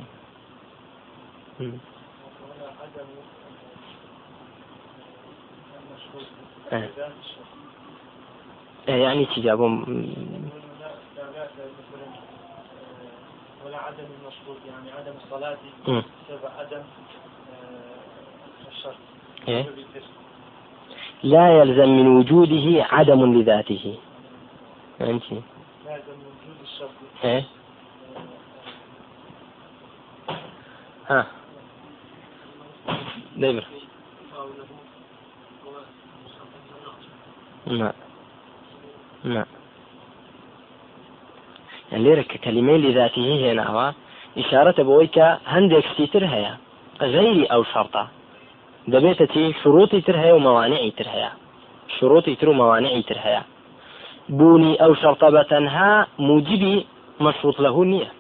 إيه. 6.74 6.90
إيه، 8.90 9.04
يعني 9.04 9.26
شي 9.26 9.42
جابهم. 9.42 9.84
ولا 13.66 13.78
عدم 13.78 14.04
المشروط 14.22 14.58
يعني 14.68 14.92
عدم 14.92 15.14
الصلاة 15.24 15.58
بسبب 15.84 16.52
عدم 16.60 16.82
آه، 16.82 18.70
الشرط 18.72 18.96
إيه؟ 19.48 19.66
لا 21.24 21.60
يلزم 21.60 21.90
من 21.90 22.08
وجوده 22.08 22.84
عدم 22.84 23.40
لذاته. 23.40 23.96
لازم 25.00 25.16
وجود 25.16 25.44
الشرط 25.88 26.29
إيه؟ 27.24 27.44
ها. 31.10 31.26
دايما. 33.36 33.62
نعم 37.68 37.94
نعم 39.24 39.46
يعني 41.92 42.04
ليرك 42.04 42.38
كلمة 42.44 42.74
لذاته 42.74 43.52
هنا 43.52 43.68
هو 43.68 43.94
إشارة 44.38 44.84
بويك 44.84 45.20
هندك 45.48 45.84
ستيتر 45.94 46.26
هيا 46.26 46.58
غيري 47.02 47.46
أو 47.46 47.64
شرطة. 47.64 48.08
دبيتتي 48.88 49.54
شروطي 49.64 50.02
ترهيا 50.02 50.34
وموانعي 50.34 50.92
ترهيا. 50.92 51.32
شروطي 52.00 52.36
ترو 52.36 52.54
موانعي 52.54 53.02
ترهيا. 53.02 53.44
بوني 54.30 54.84
أو 54.84 54.96
شرطة 54.96 55.42
تنها 55.44 56.08
موجبي 56.20 56.86
مشروط 57.20 57.60
له 57.60 57.82
النية 57.82 58.12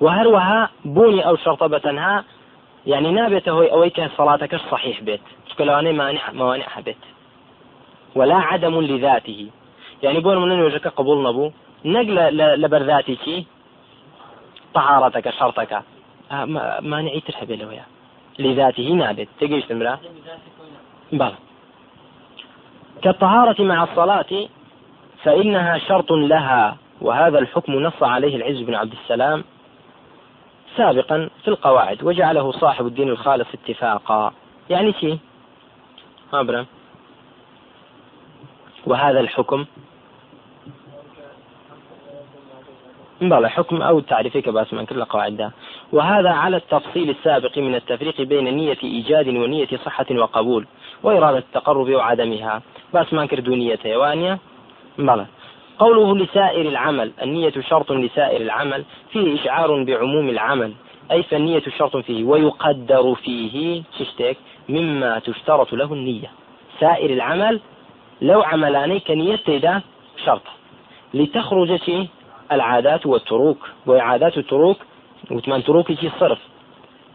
وهروها 0.00 0.70
بوني 0.84 1.26
أو 1.26 1.36
شرطة 1.36 1.78
تنها 1.78 2.24
يعني 2.86 3.10
نابته 3.12 3.50
هو 3.50 3.62
أويك 3.62 4.10
صلاتك 4.16 4.56
صحيح 4.56 5.00
بيت. 5.00 5.20
لو 5.60 5.92
مانع 5.92 6.30
موانعها 6.32 6.80
بيت. 6.80 6.96
ولا 8.14 8.34
عدم 8.34 8.80
لذاته. 8.80 9.50
يعني 10.02 10.20
بون 10.20 10.36
من 10.36 10.60
وجهك 10.60 10.88
قبول 10.88 11.28
نبو 11.28 11.50
نقل 11.84 12.36
لبرذاتي 12.60 13.16
كي 13.16 13.46
طهارتك 14.74 15.30
شرطك. 15.30 15.82
آه 16.32 16.44
مانعي 16.80 17.20
ترحب 17.20 17.50
له 17.50 17.80
لذاته 18.38 18.88
نابت. 18.88 19.28
تقيش 19.40 19.64
تمرة 19.64 20.00
بلى. 21.12 21.34
كالطهارة 23.02 23.62
مع 23.62 23.82
الصلاة 23.82 24.48
فإنها 25.22 25.78
شرط 25.78 26.12
لها. 26.12 26.76
وهذا 27.04 27.38
الحكم 27.38 27.72
نص 27.72 28.02
عليه 28.02 28.36
العز 28.36 28.60
بن 28.60 28.74
عبد 28.74 28.92
السلام 28.92 29.44
سابقا 30.76 31.30
في 31.42 31.48
القواعد 31.48 32.02
وجعله 32.04 32.52
صاحب 32.52 32.86
الدين 32.86 33.08
الخالص 33.08 33.48
اتفاقا. 33.54 34.32
يعني 34.70 34.92
شيء 34.92 35.18
إبراهيم 36.32 36.66
وهذا 38.86 39.20
الحكم؟ 39.20 39.64
بلى 43.20 43.50
حكم 43.50 43.82
أو 43.82 44.00
تعريفي 44.00 44.42
كباس 44.42 44.72
من 44.72 44.86
كل 44.86 44.98
القواعد 44.98 45.36
ده. 45.36 45.52
وهذا 45.92 46.30
على 46.30 46.56
التفصيل 46.56 47.10
السابق 47.10 47.58
من 47.58 47.74
التفريق 47.74 48.22
بين 48.22 48.44
نية 48.44 48.78
إيجاد 48.84 49.28
ونية 49.28 49.68
صحة 49.84 50.06
وقبول 50.10 50.66
وإرادة 51.02 51.38
التقرب 51.38 51.88
وعدمها. 51.88 52.62
بس 52.94 53.12
ما 53.12 53.22
انكر 53.22 53.40
نيته 53.40 53.96
وانيا 53.96 54.38
بلى 54.98 55.26
قوله 55.78 56.16
لسائر 56.16 56.68
العمل 56.68 57.12
النية 57.22 57.52
شرط 57.68 57.92
لسائر 57.92 58.40
العمل 58.40 58.84
فيه 59.12 59.34
إشعار 59.34 59.84
بعموم 59.84 60.28
العمل. 60.28 60.72
أي 61.10 61.22
فالنية 61.22 61.62
شرط 61.78 61.96
فيه 61.96 62.24
ويقدر 62.24 63.14
فيه 63.14 63.82
تشتك 63.98 64.36
مما 64.68 65.18
تشترط 65.18 65.72
له 65.72 65.92
النية. 65.92 66.30
سائر 66.80 67.10
العمل 67.10 67.60
لو 68.22 68.42
عملاني 68.42 69.00
كنية 69.00 69.40
ده 69.48 69.82
شرط 70.24 70.42
لتخرج 71.14 71.80
العادات 72.52 73.06
والتروك 73.06 73.58
وعادات 73.86 74.38
التروك 74.38 74.76
وثمان 75.30 75.64
تروك 75.64 75.92
شي 75.92 76.10
صرف 76.20 76.38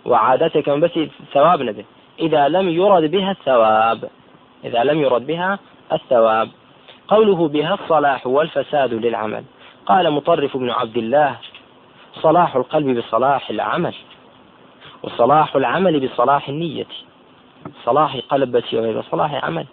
وعاداتك 0.05 0.63
كمان 0.63 0.79
بس 0.79 0.99
ثواب 1.33 1.61
نبي. 1.61 1.85
إذا 2.19 2.47
لم 2.47 2.69
يرد 2.69 3.11
بها 3.11 3.31
الثواب 3.31 4.09
إذا 4.65 4.83
لم 4.83 4.99
يرد 4.99 5.27
بها 5.27 5.59
الثواب. 5.93 6.49
قوله 7.09 7.47
بها 7.47 7.73
الصلاح 7.73 8.27
والفساد 8.27 8.93
للعمل. 8.93 9.43
قال 9.85 10.11
مطرف 10.11 10.57
بن 10.57 10.69
عبد 10.69 10.97
الله 10.97 11.35
صلاح 12.13 12.55
القلب 12.55 12.97
بصلاح 12.97 13.49
العمل 13.49 13.95
وصلاح 15.03 15.55
العمل 15.55 16.07
بصلاح 16.07 16.49
النية 16.49 16.87
صلاح 17.85 18.17
قلب 18.29 18.63
وغير 18.73 19.01
صلاح 19.11 19.45
عمل. 19.45 19.65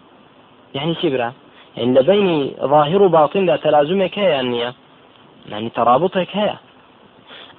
يعني 0.74 0.94
شبرة 0.94 1.32
يعني 1.76 2.02
بين 2.02 2.54
ظاهر 2.60 3.02
وباطن 3.02 3.46
لا 3.46 3.56
تلازمك 3.56 4.18
هي 4.18 4.40
النية 4.40 4.74
يعني 5.48 5.70
ترابطك 5.70 6.36
هي 6.36 6.54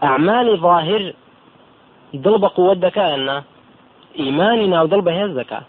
أعمال 0.04 0.58
ظاهر 0.58 1.14
ضلب 2.16 2.46
قوة 2.46 2.74
ذكاء 2.74 3.16
أن 3.16 3.44
إيماننا 4.20 4.82
وضلب 4.82 5.08
هي 5.08 5.24
الزكاة 5.24 5.62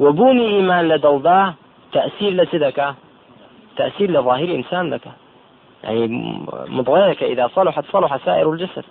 وبوني 0.00 0.48
إيمان 0.48 0.88
لدلضاه 0.88 1.54
تأثير 1.92 2.32
لسدك 2.32 2.94
تأثير 3.78 4.10
لظاهر 4.10 4.54
إنسان 4.54 4.90
لك. 4.90 5.08
يعني 5.84 6.06
مضغيك 6.68 7.22
إذا 7.22 7.50
صلحت 7.54 7.84
صلح 7.92 8.16
سائر 8.24 8.52
الجسد. 8.52 8.84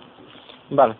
بلى. 0.70 0.94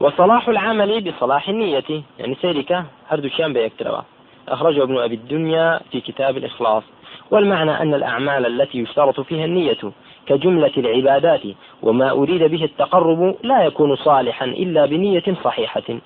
وصلاح 0.00 0.48
العمل 0.48 1.00
بصلاح 1.00 1.48
النية. 1.48 2.02
يعني 2.18 2.34
سيرك 2.34 2.84
هردو 3.08 3.28
شام 3.28 3.52
بيكتروا 3.52 4.02
أخرجه 4.48 4.82
ابن 4.82 4.98
أبي 4.98 5.14
الدنيا 5.14 5.80
في 5.92 6.00
كتاب 6.00 6.36
الإخلاص. 6.36 6.82
والمعنى 7.30 7.70
أن 7.70 7.94
الأعمال 7.94 8.46
التي 8.46 8.78
يشترط 8.78 9.20
فيها 9.20 9.44
النية 9.44 9.92
كجملة 10.26 10.72
العبادات 10.76 11.42
وما 11.82 12.10
أريد 12.10 12.42
به 12.42 12.64
التقرب 12.64 13.36
لا 13.42 13.62
يكون 13.64 13.96
صالحا 13.96 14.44
إلا 14.44 14.86
بنية 14.86 15.24
صحيحة. 15.44 15.98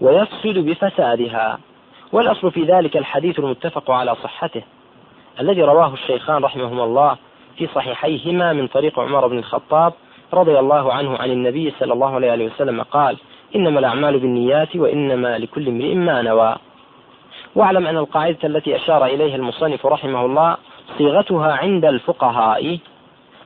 ويفسد 0.00 0.58
بفسادها. 0.58 1.58
والأصل 2.12 2.50
في 2.50 2.62
ذلك 2.62 2.96
الحديث 2.96 3.38
المتفق 3.38 3.90
على 3.90 4.14
صحته 4.14 4.62
الذي 5.40 5.62
رواه 5.62 5.92
الشيخان 5.92 6.44
رحمهما 6.44 6.84
الله 6.84 7.16
في 7.56 7.66
صحيحيهما 7.74 8.52
من 8.52 8.66
طريق 8.66 9.00
عمر 9.00 9.26
بن 9.26 9.38
الخطاب 9.38 9.92
رضي 10.32 10.58
الله 10.58 10.92
عنه 10.92 11.16
عن 11.16 11.30
النبي 11.30 11.74
صلى 11.80 11.92
الله 11.92 12.14
عليه 12.14 12.46
وسلم 12.46 12.82
قال 12.82 13.16
إنما 13.56 13.78
الأعمال 13.78 14.18
بالنيات 14.18 14.76
وإنما 14.76 15.38
لكل 15.38 15.68
امرئ 15.68 15.94
ما 15.94 16.22
نوى. 16.22 16.56
واعلم 17.54 17.86
أن 17.86 17.96
القاعدة 17.96 18.38
التي 18.44 18.76
أشار 18.76 19.06
إليها 19.06 19.36
المصنف 19.36 19.86
رحمه 19.86 20.24
الله 20.24 20.56
صيغتها 20.98 21.52
عند 21.52 21.84
الفقهاء 21.84 22.78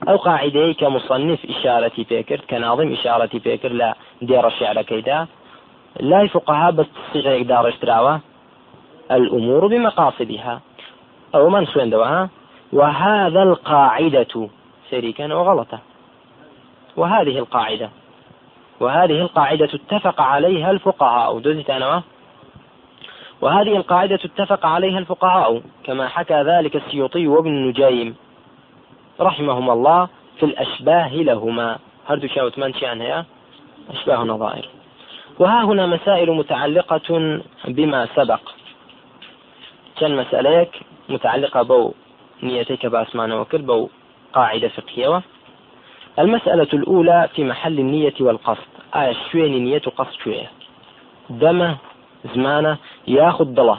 أو 0.09 0.17
قاعدة 0.17 0.73
كمصنف 0.73 1.39
إشارة 1.51 2.05
فكر 2.11 2.41
كناظم 2.51 2.93
إشارة 2.93 3.39
فكر 3.39 3.73
لا 3.73 3.95
دير 4.23 4.47
الشعر 4.47 4.83
كيدا 4.83 5.27
لا 6.01 6.27
فقهاء 6.27 6.73
بس 6.73 6.87
صيغة 7.13 7.31
يقدر 7.31 7.69
اشتراوا 7.69 8.19
الأمور 9.11 9.67
بمقاصدها. 9.67 10.61
أو 11.35 11.49
من 11.49 11.67
سوين 11.67 11.91
دواها 11.91 12.29
وهذا 12.73 13.43
القاعدة. 13.43 14.49
شريكا 14.91 15.35
وغلطة. 15.35 15.79
وهذه 16.97 17.39
القاعدة. 17.39 17.91
وهذه 18.81 19.21
القاعدة 19.21 19.69
اتفق 19.75 20.21
عليها 20.21 20.71
الفقهاء. 20.71 21.39
دوزت 21.39 21.71
أنا 21.71 22.03
وهذه 23.41 23.77
القاعدة 23.77 24.19
اتفق 24.25 24.67
عليها 24.67 24.99
الفقهاء 24.99 25.63
كما 25.85 26.09
حكى 26.09 26.43
ذلك 26.43 26.77
السيوطي 26.77 27.27
وابن 27.27 27.51
نجيم 27.51 28.17
رحمهما 29.21 29.73
الله 29.73 30.09
في 30.39 30.47
الأشباه 30.47 31.09
لهما. 31.09 31.79
هردو 32.09 32.27
شاوت 32.29 32.59
من 32.59 32.73
عنها 32.83 33.25
أشباه 33.91 34.25
نظائر. 34.25 34.69
وها 35.39 35.65
هنا 35.65 35.87
مسائل 35.87 36.31
متعلقة 36.31 37.41
بما 37.69 38.07
سبق. 38.17 38.41
كان 40.01 40.17
مسأليك 40.17 40.81
متعلقة 41.09 41.63
بو 41.63 41.93
نيتك 42.43 42.87
بأسمان 42.87 43.33
وكل 43.33 43.63
بو 43.63 43.89
قاعدة 44.33 44.69
فقهية. 44.69 45.23
المسألة 46.19 46.69
الأولى 46.73 47.29
في 47.35 47.45
محل 47.45 47.79
النية 47.79 48.15
والقصد. 48.21 48.71
آية 48.95 49.17
شوين 49.33 49.65
نية 49.65 49.83
قصد 49.97 50.13
شوية. 50.25 50.51
دمه 51.31 51.77
زمانه 52.35 52.77
ياخذ 53.09 53.45
ضله 53.45 53.79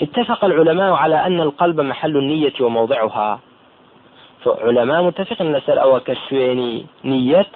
اتفق 0.00 0.44
العلماء 0.44 0.92
على 0.92 1.26
أن 1.26 1.40
القلب 1.40 1.80
محل 1.80 2.16
النية 2.16 2.52
وموضعها. 2.60 3.40
فعلماء 4.44 5.02
متفقين 5.02 5.52
نسأل 5.52 5.78
أو 5.78 6.00
كشويني 6.00 6.86
نية 7.04 7.46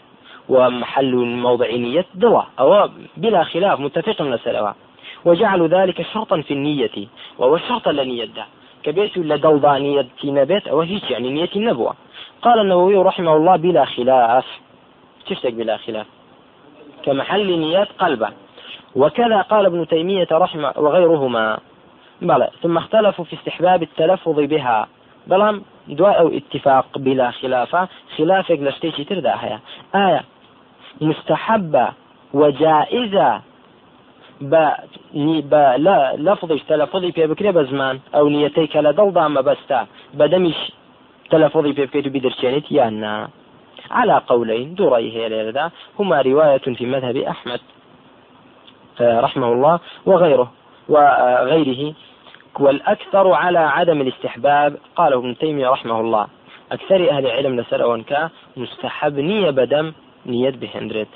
ومحل 0.48 1.16
موضع 1.16 1.70
نية 1.70 2.06
ضله 2.16 2.44
أو 2.60 2.88
بلا 3.16 3.44
خلاف 3.44 3.80
متفق 3.80 4.22
نسأل 4.22 4.74
وجعلوا 5.24 5.68
ذلك 5.68 6.02
شرطا 6.02 6.40
في 6.40 6.54
النية 6.54 7.08
وهو 7.38 7.56
الشرط 7.56 7.88
لنية 7.88 8.28
كبيت 8.82 9.18
ولا 9.18 9.36
دلضا 9.36 9.78
نية؟ 9.78 10.06
نبات 10.24 10.68
أو 10.68 10.80
هيك 10.80 11.10
يعني 11.10 11.30
نية 11.30 11.48
النبوة. 11.56 11.94
قال 12.42 12.60
النووي 12.60 12.96
رحمه 12.96 13.36
الله 13.36 13.56
بلا 13.56 13.84
خلاف. 13.84 14.44
تشتك 15.26 15.54
بلا 15.54 15.76
خلاف؟ 15.76 16.06
كمحل 17.04 17.58
نيات 17.58 17.88
قلبة. 17.98 18.28
وكذا 18.96 19.40
قال 19.40 19.66
ابن 19.66 19.88
تيمية 19.88 20.28
رحمه 20.32 20.72
وغيرهما. 20.76 21.58
بلى 22.22 22.50
ثم 22.62 22.76
اختلفوا 22.76 23.24
في 23.24 23.36
استحباب 23.36 23.82
التلفظ 23.82 24.40
بها. 24.40 24.88
بلام 25.26 25.62
دواء 25.88 26.20
أو 26.20 26.28
اتفاق 26.28 26.98
بلا 26.98 27.30
خلافة 27.30 27.88
خلافك 28.16 28.58
لشتيشي 28.60 29.04
ترداها. 29.04 29.60
آية. 29.94 30.24
مستحبة 31.00 31.88
وجائزة 32.34 33.40
با 34.40 34.76
با 35.50 35.76
لا 35.76 36.16
لفظش 36.16 36.62
تلفظي 36.62 37.12
في 37.12 37.26
بكري 37.26 37.52
بزمان 37.52 38.00
أو 38.14 38.28
نيتيك 38.28 38.76
لدل 38.76 39.10
ضام 39.10 39.34
بستا 39.42 39.86
بدمش 40.14 40.72
تلفظي 41.30 41.72
في 41.72 41.86
بكري 41.86 42.10
بدرشانيت 42.10 42.72
يانا 42.72 43.28
على 43.90 44.22
قولين 44.26 44.74
دري 44.74 45.12
هي 45.12 45.70
هما 45.98 46.22
رواية 46.22 46.58
في 46.58 46.86
مذهب 46.86 47.16
أحمد. 47.16 47.60
رحمه 49.00 49.52
الله 49.52 49.80
وغيره 50.06 50.52
وغيره 50.88 51.94
والأكثر 52.60 53.32
على 53.32 53.58
عدم 53.58 54.00
الاستحباب 54.00 54.76
قاله 54.96 55.18
ابن 55.18 55.38
تيمية 55.38 55.68
رحمه 55.68 56.00
الله. 56.00 56.26
أكثر 56.72 57.10
أهل 57.10 57.26
العلم 57.26 57.60
نسأل 57.60 57.82
أونكا 57.82 58.30
مستحب 58.56 59.18
نية 59.18 59.50
بدم 59.50 59.92
نية 60.26 60.50
بهندرت. 60.50 61.08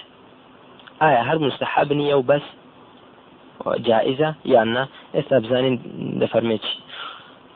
آية 1.02 1.20
هل 1.20 1.38
مستحب 1.40 1.92
نية 1.92 2.14
وبس؟ 2.14 2.42
جائزة 3.66 4.35
يعني 4.44 4.87
بزانين 5.38 5.83
دفرميتش. 6.20 6.79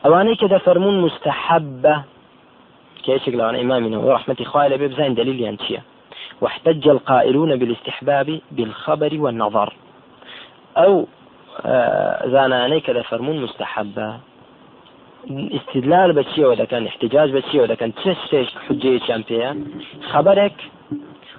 أواني 0.05 0.35
كده 0.35 0.57
فرمون 0.57 1.01
مستحبة. 1.01 2.03
كيشك 3.03 3.29
لو 3.29 3.49
أنا 3.49 3.61
إمامنا 3.61 3.97
ورحمة 3.97 4.35
إخوائي 4.41 4.87
بزين 4.87 5.13
دليل 5.15 5.41
ينشيه 5.41 5.83
واحتج 6.41 6.87
القائلون 6.87 7.55
بالاستحباب 7.55 8.39
بالخبر 8.51 9.17
والنظر. 9.19 9.73
أو 10.77 11.07
آه، 11.65 12.27
زاناني 12.27 12.79
كذا 12.79 13.01
فرمون 13.01 13.41
مستحبة. 13.41 14.19
استدلال 15.29 16.13
ولا 16.45 16.65
كان 16.65 16.87
احتجاج 16.87 17.31
بشيء 17.31 17.61
ولا 17.61 17.75
كان 17.75 17.93
تشتش 17.95 18.55
حجية 18.69 18.99
شامبيا 18.99 19.63
خبرك 20.11 20.53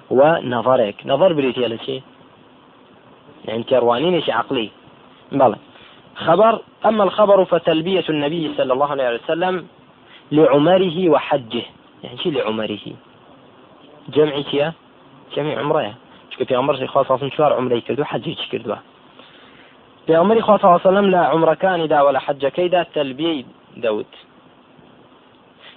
ونظرك. 0.09 0.95
نظر 1.05 1.33
على 1.63 1.77
شيء؟ 1.77 2.01
يعني 3.45 3.63
كروانين 3.63 4.21
شيء 4.21 4.33
عقلي. 4.33 4.69
بلى. 5.31 5.55
خبر 6.15 6.61
أما 6.85 7.03
الخبر 7.03 7.45
فتلبية 7.45 8.05
النبي 8.09 8.53
صلى 8.57 8.73
الله 8.73 8.89
عليه 8.91 9.15
وسلم 9.15 9.67
لعمره 10.31 11.09
وحجه. 11.09 11.63
يعني 12.03 12.17
شيء 12.17 12.31
لعمره؟ 12.33 12.79
جمعي 14.09 14.43
كيا؟ 14.43 14.73
جمع 15.35 15.59
عمره 15.59 15.93
شكو 16.31 16.45
في 16.45 16.55
عمر 16.55 16.87
خاصة 16.87 17.29
شوار 17.29 17.53
عمره 17.53 17.79
خوا 20.41 20.75
وسلم 20.75 21.05
لا 21.09 21.23
عمرەکانیدا 21.33 22.01
ولا 22.01 22.19
حجەکەیدا 22.19 22.83
تەلبیەی 22.95 23.45
دەوت 23.77 24.13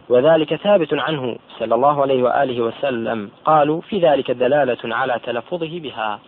وذلك 0.08 0.54
ثابت 0.54 0.94
عنه 0.94 1.36
صلى 1.58 1.74
الله 1.74 2.02
عليه 2.02 2.22
وآله 2.22 2.60
وسلم. 2.60 3.30
قالوا 3.44 3.80
في 3.80 3.98
ذلك 3.98 4.30
دلالة 4.30 4.96
على 4.96 5.20
تلفظه 5.24 5.80
بها. 5.80 6.18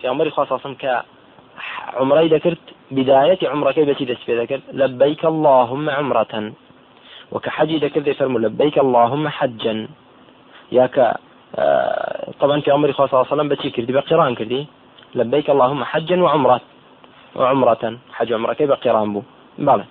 في 0.00 0.08
عمر 0.08 0.30
خاصة 0.30 0.74
ك 0.74 1.02
عمري 1.94 2.28
ذكرت 2.28 2.58
بداية 2.90 3.48
عمرك 3.48 3.78
بتي 3.80 4.04
دس 4.04 4.30
ذكرت 4.30 4.62
لبيك 4.72 5.24
اللهم 5.24 5.90
عمرة. 5.90 6.52
وكحجي 7.32 7.76
ذكرت 7.78 8.08
فرمو 8.10 8.38
لبيك 8.38 8.78
اللهم 8.78 9.28
حجا. 9.28 9.88
ياك 10.72 10.96
آه 11.56 12.32
طبعا 12.40 12.60
في 12.60 12.70
عمر 12.70 12.92
صلى 12.92 13.06
الله 13.06 13.26
عليه 13.32 13.70
كردي 13.70 13.92
بقران 13.92 14.34
كردي. 14.34 14.66
لبيك 15.14 15.50
اللهم 15.50 15.84
حجا 15.84 16.22
وعمرة. 16.22 16.60
وعمرة. 17.36 17.84
حج 18.12 18.32
عمرة 18.32 18.52
كيف 18.52 18.70
قران 18.70 19.12
بو؟ 19.12 19.22
بلى. 19.58 19.84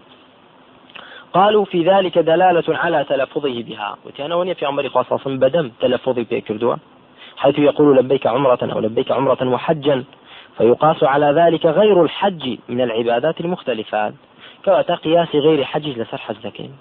قالوا 1.34 1.66
في 1.66 1.84
ذلك 1.84 2.18
دلالة 2.18 2.68
على 2.78 3.04
تلفظه 3.04 3.64
بها. 3.64 3.98
وتانا 4.06 4.36
وني 4.36 4.56
في 4.56 4.66
عمر 4.66 4.90
خاصة 4.90 5.26
بدم 5.26 5.72
تلفظي 5.82 6.26
في 6.26 6.42
كردوا. 6.42 6.76
حيث 7.38 7.60
يقول 7.60 7.98
لبيك 7.98 8.28
عمرة 8.28 8.60
أو 8.62 8.80
لبيك 8.80 9.12
عمرة 9.12 9.50
وحجا 9.50 10.04
فيقاس 10.58 11.04
على 11.04 11.26
ذلك 11.26 11.66
غير 11.66 12.04
الحج 12.04 12.58
من 12.70 12.82
العبادات 12.82 13.42
المختلفات 13.42 14.14
كواتا 14.66 14.96
قياس 14.96 15.36
غير 15.36 15.64
حج 15.64 15.88
لسر 15.88 16.18
حزكين 16.18 16.72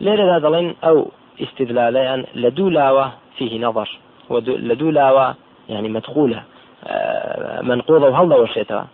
ليرة 0.00 0.36
هذا 0.36 0.74
أو 0.84 1.10
استدلاليا 1.40 2.24
لدولاوة 2.34 3.12
فيه 3.36 3.60
نظر 3.60 3.98
ولدولاوة 4.28 5.34
يعني 5.68 5.88
مدخولة 5.88 6.42
آه، 6.84 7.62
منقوضة 7.62 8.08
وهلا 8.08 8.36
وشيتها 8.36 8.86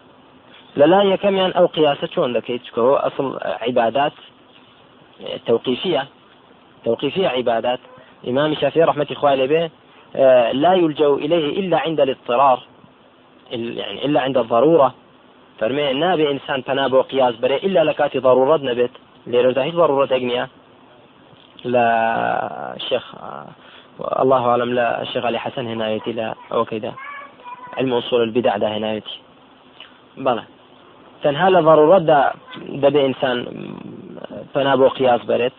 للا 0.76 1.02
يكميان 1.02 1.52
أو 1.52 1.66
قياسة 1.66 2.08
شون 2.14 2.42
هو 2.78 2.96
أصل 2.96 3.38
عبادات 3.42 4.12
توقيفية 5.46 6.06
توقيفية 6.84 7.28
عبادات. 7.28 7.80
إمام 8.28 8.52
الشافعي 8.52 8.84
رحمة 8.84 9.06
الله 9.10 9.46
به 9.46 9.64
آه، 9.64 9.70
لا 10.52 10.74
يلجأ 10.74 11.08
إليه 11.08 11.60
إلا 11.60 11.78
عند 11.78 12.00
الاضطرار 12.00 12.62
يعني 13.50 14.04
إلا 14.04 14.20
عند 14.20 14.38
الضرورة. 14.38 14.94
نابي 15.94 16.30
إنسان 16.30 16.64
تنابو 16.64 17.00
قياس 17.00 17.36
بري 17.36 17.56
إلا 17.56 17.84
لكاتي 17.84 18.18
ضرورة 18.18 18.56
نبت 18.56 18.90
ليرو 19.26 19.60
هيك 19.62 19.74
ضرورة 19.74 20.08
أغنية 20.12 20.48
لا 21.64 22.76
الشيخ 22.76 23.14
آه، 23.14 23.46
الله 24.22 24.46
أعلم 24.48 24.74
لا 24.74 25.02
الشيخ 25.02 25.24
علي 25.24 25.38
حسن 25.38 25.66
هنايتي 25.66 26.12
لا 26.12 26.34
أو 26.52 26.64
كذا. 26.64 26.94
علم 27.78 27.94
أصول 27.94 28.22
البدع 28.22 28.56
ده 28.56 28.76
هنايتي 28.76 29.20
بلى. 30.16 30.42
تەنها 31.22 31.48
لە 31.50 31.60
ضرورەتدا 31.68 32.20
دەبێ 32.82 33.00
ئینسان 33.06 33.38
فنا 34.54 34.76
بۆ 34.76 34.88
قیاس 34.98 35.22
بێت 35.30 35.56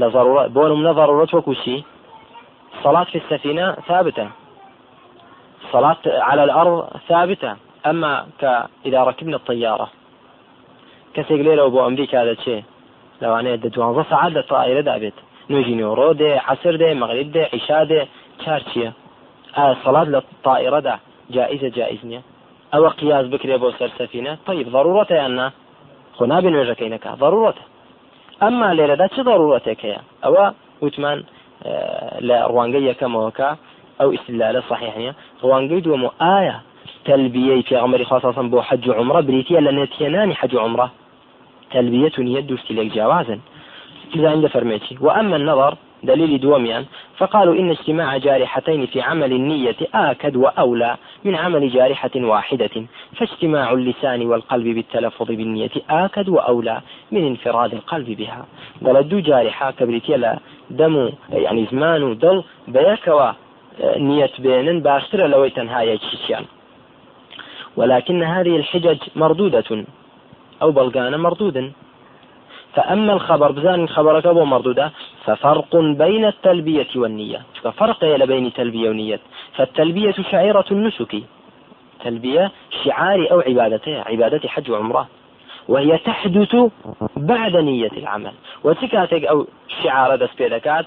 لە 0.00 0.06
ضرورة 0.16 0.42
بۆ 0.54 0.62
منە 0.80 0.92
ضرورەت 1.00 1.30
وەکوشی 1.34 1.78
صلاة 2.82 3.04
في 3.04 3.18
السفينة 3.18 3.76
ثابتة. 3.88 4.28
صلاة 5.72 5.96
على 6.06 6.44
الأرض 6.44 6.88
ثابتة. 7.08 7.56
أما 7.86 8.26
إذا 8.86 9.00
ركبنا 9.04 9.36
الطيارة. 9.36 9.88
كسيق 11.14 11.40
ليلة 11.40 11.64
وبو 11.64 11.86
أمريكا 11.86 12.22
هذا 12.22 12.34
شيء. 12.34 12.64
لو 13.22 13.34
أنا 13.36 13.56
دوانزة 13.56 14.02
ساعات 14.10 14.32
للطائرة 14.32 14.80
دابت. 14.80 15.14
نوێژی 15.50 15.74
نۆڕۆ 15.80 16.10
دێ 16.20 16.32
عسر 16.50 16.74
دێ 16.82 16.90
مەغریب 17.02 17.28
دێ 17.36 17.44
عیشا 17.54 17.80
دێ 17.90 18.00
چار 18.42 18.60
چییە 18.70 18.90
ئایا 19.56 19.74
سەڵات 19.84 20.08
لە 20.14 20.20
تائیرەدا 20.44 20.96
جائزە 21.34 21.68
جائز 21.76 22.02
نییە 22.10 22.22
ئەوە 22.72 22.90
قیاز 23.00 23.26
بکرێ 23.32 23.56
بۆ 23.62 23.68
سەرسەفینە 23.78 24.32
طيب 24.48 24.66
ضرورەتە 24.76 25.14
یاننا 25.22 25.46
خۆ 26.16 26.24
نابێ 26.32 26.50
نوێژەکەی 26.54 26.90
نەکە 26.94 27.10
ضرورەتە 27.22 27.64
ئەمما 28.42 28.68
لێرەدا 28.78 29.06
چه 29.14 29.20
ضرورەتێک 29.30 29.80
هەیە 29.86 30.00
ئەوە 30.24 30.44
وتمان 30.84 31.18
لە 32.28 32.36
ڕوانگەی 32.50 32.86
یەکەمەوەکە 32.90 33.48
ئەو 34.00 34.08
ئیسلالە 34.14 34.60
صحیحنیە. 34.70 35.12
ڕوانگەی 35.42 35.82
دووەمە 35.84 36.10
ئایا 36.22 36.56
تلبية 37.04 37.62
في 37.62 37.76
عمر 37.76 38.04
خاصة 38.04 38.42
بو 38.42 38.60
حج 38.60 38.90
عمرة 38.90 39.20
بريتيا 39.20 39.60
لنتينان 39.60 40.34
حج 40.34 40.56
عمرة 40.56 40.90
تلبية 41.70 42.12
يد 42.18 42.58
لك 42.70 42.92
جوازا 42.94 43.38
إذا 44.16 44.30
عند 44.30 44.46
فرميتي 44.46 44.98
وأما 45.00 45.36
النظر 45.36 45.76
دليل 46.04 46.40
دوميان 46.40 46.84
فقالوا 47.18 47.54
إن 47.54 47.70
اجتماع 47.70 48.16
جارحتين 48.16 48.86
في 48.86 49.00
عمل 49.00 49.32
النية 49.32 49.76
آكد 49.94 50.36
وأولى 50.36 50.96
من 51.24 51.34
عمل 51.34 51.70
جارحة 51.70 52.10
واحدة. 52.16 52.86
فاجتماع 53.16 53.72
اللسان 53.72 54.26
والقلب 54.26 54.64
بالتلفظ 54.64 55.26
بالنية 55.28 55.70
آكد 55.90 56.28
وأولى 56.28 56.80
من 57.12 57.26
انفراد 57.26 57.74
القلب 57.74 58.10
بها. 58.10 58.46
دلدو 58.82 59.20
جارحة 59.20 59.70
كبريتيا 59.70 60.38
دم 60.70 61.10
يعني 61.32 61.66
زمان 61.72 62.18
دل 62.18 62.44
بيكوا 62.68 63.32
نية 63.96 64.30
بينن 64.38 64.80
باشتر 64.80 65.26
لو 65.26 65.48
تنهاية 65.48 65.98
شيشان 65.98 66.44
ولكن 67.76 68.22
هذه 68.22 68.56
الحجج 68.56 68.98
مردودة 69.16 69.84
أو 70.62 70.70
بلغان 70.70 71.20
مردودا 71.20 71.72
فأما 72.74 73.12
الخبر 73.12 73.52
بزان 73.52 73.88
خبرك 73.88 74.26
أبو 74.26 74.44
مردودة 74.44 74.92
ففرق 75.24 75.76
بين 75.76 76.24
التلبية 76.24 76.88
والنية. 76.96 77.42
ففرق 77.62 78.04
بين 78.24 78.52
تلبية 78.52 78.90
ونية. 78.90 79.20
فالتلبية 79.56 80.14
شعيرة 80.30 80.64
النسك. 80.70 81.22
تلبية 82.04 82.50
شعار 82.84 83.30
أو 83.30 83.40
عبادته 83.40 84.00
عبادة 84.00 84.48
حج 84.48 84.70
وعمرة. 84.70 85.08
وهي 85.68 85.98
تحدث 85.98 86.56
بعد 87.16 87.56
نية 87.56 87.92
العمل. 87.92 88.32
وتكاتك 88.64 89.24
أو 89.24 89.46
شعار 89.82 90.16
دس 90.16 90.34
بيدكات 90.38 90.86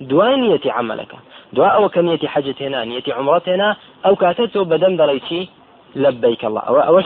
دوانية 0.00 0.60
عملك. 0.66 1.12
دواء 1.52 1.74
أو 1.74 1.88
كنية 1.88 2.18
حجة 2.18 2.54
هنا 2.60 2.84
نية 2.84 3.02
عمرة 3.08 3.42
هنا 3.46 3.76
أو 4.06 4.16
كاتته 4.16 4.64
بدم 4.64 4.96
دريتي 4.96 5.48
لبيك 5.96 6.44
الله. 6.44 6.60
أو 6.60 7.00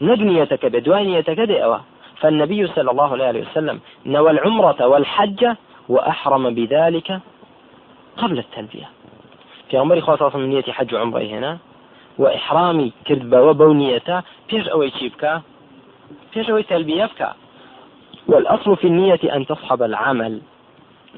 نبنيتك 0.00 0.66
بدوانيتك 0.66 1.40
دئوة 1.40 1.80
فالنبي 2.20 2.66
صلى 2.66 2.90
الله 2.90 3.24
عليه 3.24 3.40
وسلم 3.40 3.80
نوى 4.06 4.30
العمرة 4.30 4.86
والحج 4.86 5.46
وأحرم 5.88 6.54
بذلك 6.54 7.20
قبل 8.16 8.38
التلبية. 8.38 8.88
في 9.70 9.76
عمر 9.76 10.00
خاصة 10.00 10.38
من 10.38 10.48
نية 10.48 10.62
حج 10.62 10.94
عمره 10.94 11.22
هنا 11.22 11.58
وإحرامي 12.18 12.92
كذبة 13.04 13.42
وبونيته 13.42 14.22
بيش 14.50 14.68
أوي 14.68 14.90
تشيبك 14.90 15.40
بيش 16.34 16.50
أوي 16.50 16.62
تلبيتك 16.62 17.32
والأصل 18.26 18.76
في 18.76 18.86
النية 18.86 19.20
أن 19.34 19.46
تصحب 19.46 19.82
العمل. 19.82 20.40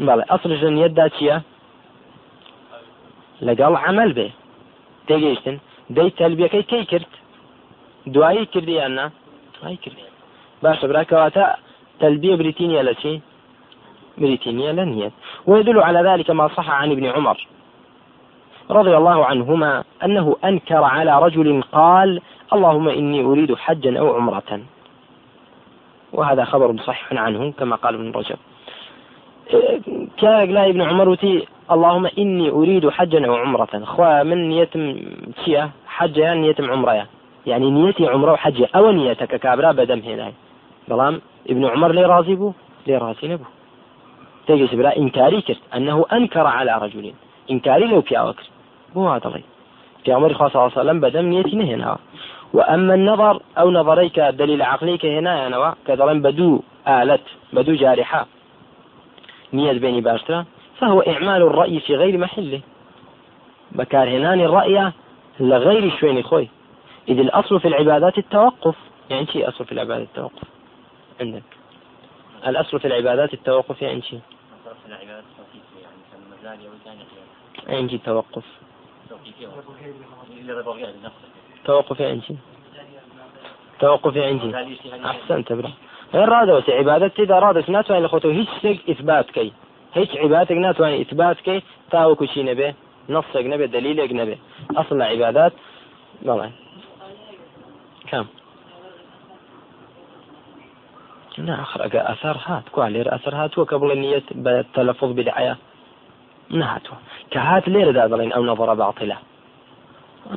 أصل 0.00 0.52
النية 0.52 0.86
داتشية 0.86 1.42
لەگەڵ 3.48 3.74
عمل 3.84 4.10
بێ 4.16 4.28
تێگەیشتن 5.08 5.56
دەی 5.96 6.10
تەلبیەکەی 6.18 6.64
کەی 6.70 6.84
کرد 6.90 7.12
دوایی 8.06 8.46
کردی 8.46 8.72
یاننا 8.72 9.10
ئای 9.62 9.76
کردی. 9.76 10.04
باشە 10.62 10.84
براکەواتە 10.90 11.44
تلبية 12.00 12.34
بريتينيا 12.36 12.82
لشي 12.82 13.20
بريتينيا 14.18 14.72
لنيت 14.72 15.12
ويدل 15.46 15.78
على 15.82 16.00
ذلك 16.10 16.30
ما 16.30 16.48
صح 16.48 16.70
عن 16.70 16.90
ابن 16.90 17.06
عمر. 17.06 17.46
رضي 18.70 18.96
الله 18.96 19.24
عنهما 19.24 19.84
أنه 20.04 20.36
أنكر 20.44 20.82
على 20.84 21.22
رجل 21.22 21.62
قال 21.62 22.20
اللهم 22.52 22.88
إني 22.88 23.24
أريد 23.24 23.54
حجا 23.54 23.98
أو 23.98 24.14
عمرة. 24.14 24.60
وهذا 26.12 26.44
خبر 26.44 26.76
صحيح 26.76 27.12
عنه 27.12 27.52
كما 27.52 27.76
قال 27.76 27.94
ابن 27.94 28.10
رجب. 28.10 28.38
كان 30.16 30.50
لا 30.50 30.68
ابن 30.68 30.82
عمر 30.82 31.08
وتي 31.08 31.46
اللهم 31.70 32.06
إني 32.18 32.50
أريد 32.50 32.88
حجا 32.88 33.26
أو 33.26 33.34
عمرة. 33.34 33.84
خوا 33.84 34.22
من 34.22 34.48
نيتم 34.48 34.96
شيا 35.44 35.70
حجة 35.86 36.34
نيتم 36.34 36.70
عمرة 36.70 37.06
يعني 37.46 37.70
نيتي 37.70 38.06
عمرة 38.06 38.32
وحجة 38.32 38.68
أو 38.74 38.90
نيتك 38.90 39.34
كابرا 39.34 39.72
بدم 39.72 39.98
هنا 39.98 40.32
بلام 40.88 41.20
ابن 41.50 41.66
عمر 41.66 41.92
لي 41.92 42.04
راضي 42.04 42.34
بو؟ 42.34 42.52
لي 42.86 42.96
راضي 42.96 43.28
نبو. 43.28 43.44
تيجي 44.46 44.76
بلا 44.76 44.96
إنكاري 44.96 45.40
كرت. 45.40 45.60
أنه 45.74 46.06
أنكر 46.12 46.46
على 46.46 46.70
أوكر. 48.18 48.44
بو 48.94 49.08
هذا 49.08 49.26
الله 49.26 49.42
في 50.04 50.12
عمر 50.12 50.34
خاصة 50.34 50.52
صلى 50.52 50.66
الله 50.66 50.78
عليه 50.78 50.80
وسلم 50.80 51.00
بدم 51.00 51.26
نيتي 51.26 51.74
هنا. 51.74 51.98
وأما 52.52 52.94
النظر 52.94 53.42
أو 53.58 53.70
نظريك 53.70 54.20
دليل 54.20 54.62
عقليك 54.62 55.06
هنا 55.06 55.46
أنا 55.46 55.74
كذلك 55.86 56.16
بدو 56.16 56.62
آلت 56.88 57.22
بدو 57.52 57.74
جارحة. 57.74 58.26
نية 59.52 59.72
بيني 59.72 60.00
باشترا. 60.00 60.44
فهو 60.78 61.00
إعمال 61.00 61.42
الرأي 61.42 61.80
في 61.80 61.96
غير 61.96 62.18
محله. 62.18 62.60
بكارهنان 63.72 64.40
الرأي 64.40 64.92
لغير 65.40 65.90
شوين 66.00 66.22
خوي. 66.22 66.48
إذ 67.08 67.18
الأصل 67.18 67.60
في 67.60 67.68
العبادات 67.68 68.18
التوقف. 68.18 68.76
يعني 69.10 69.26
شيء 69.26 69.48
أصل 69.48 69.64
في 69.64 69.72
العبادات 69.72 70.08
التوقف؟ 70.08 70.48
عندك. 71.20 71.42
الأصل 72.46 72.80
في 72.80 72.86
العبادات 72.86 73.34
التوقف 73.34 73.82
يعني 73.82 74.02
شيء. 74.02 74.20
يعني 77.68 77.88
شيء 77.88 78.00
توقف. 78.04 78.44
توقف 81.64 82.00
يعني 82.00 82.20
شيء. 82.20 82.36
توقف 83.80 84.16
يعني 84.16 84.40
شيء. 84.40 85.06
أحسنت 85.06 85.52
برا 85.52 85.72
غير 86.14 86.28
رادة 86.28 86.64
عبادة 86.68 87.12
إذا 87.18 87.38
رادت 87.38 87.70
ناتوان 87.70 88.02
لخوتو 88.02 88.30
هيش 88.30 88.80
إثبات 88.90 89.30
كي. 89.30 89.52
هیچ 89.94 90.10
عیباتێک 90.10 90.58
ناتوانانی 90.58 90.98
ئیتبات 90.98 91.36
بکەیت 91.40 91.64
تاوەکو 91.92 92.24
چی 92.32 92.42
نەبێ 92.50 92.68
نەسێک 93.14 93.46
نەبێ 93.52 93.66
دلیلێک 93.74 94.10
نەبێ 94.20 94.36
ئەسڵ 94.76 94.94
لە 95.00 95.04
عیبادات 95.12 95.52
ناخر 101.38 101.80
ئەگە 101.84 102.00
ئەثار 102.08 102.36
هات. 102.46 102.68
کوا 102.74 102.88
لێر 102.88 103.08
ئەثر 103.14 103.34
هاتووە 103.40 103.64
کە 103.70 103.76
بڵێ 103.80 103.96
نیەت 104.04 104.28
بە 104.44 104.64
تەلەفظ 104.76 105.10
بدعە 105.18 105.54
نهاتوە 106.50 106.96
کە 107.32 107.38
هات 107.48 107.64
لێرەدا 107.68 108.04
دەڵێن 108.12 108.32
ئەو 108.34 108.42
نظرة 108.50 108.74
باطلة. 108.74 109.16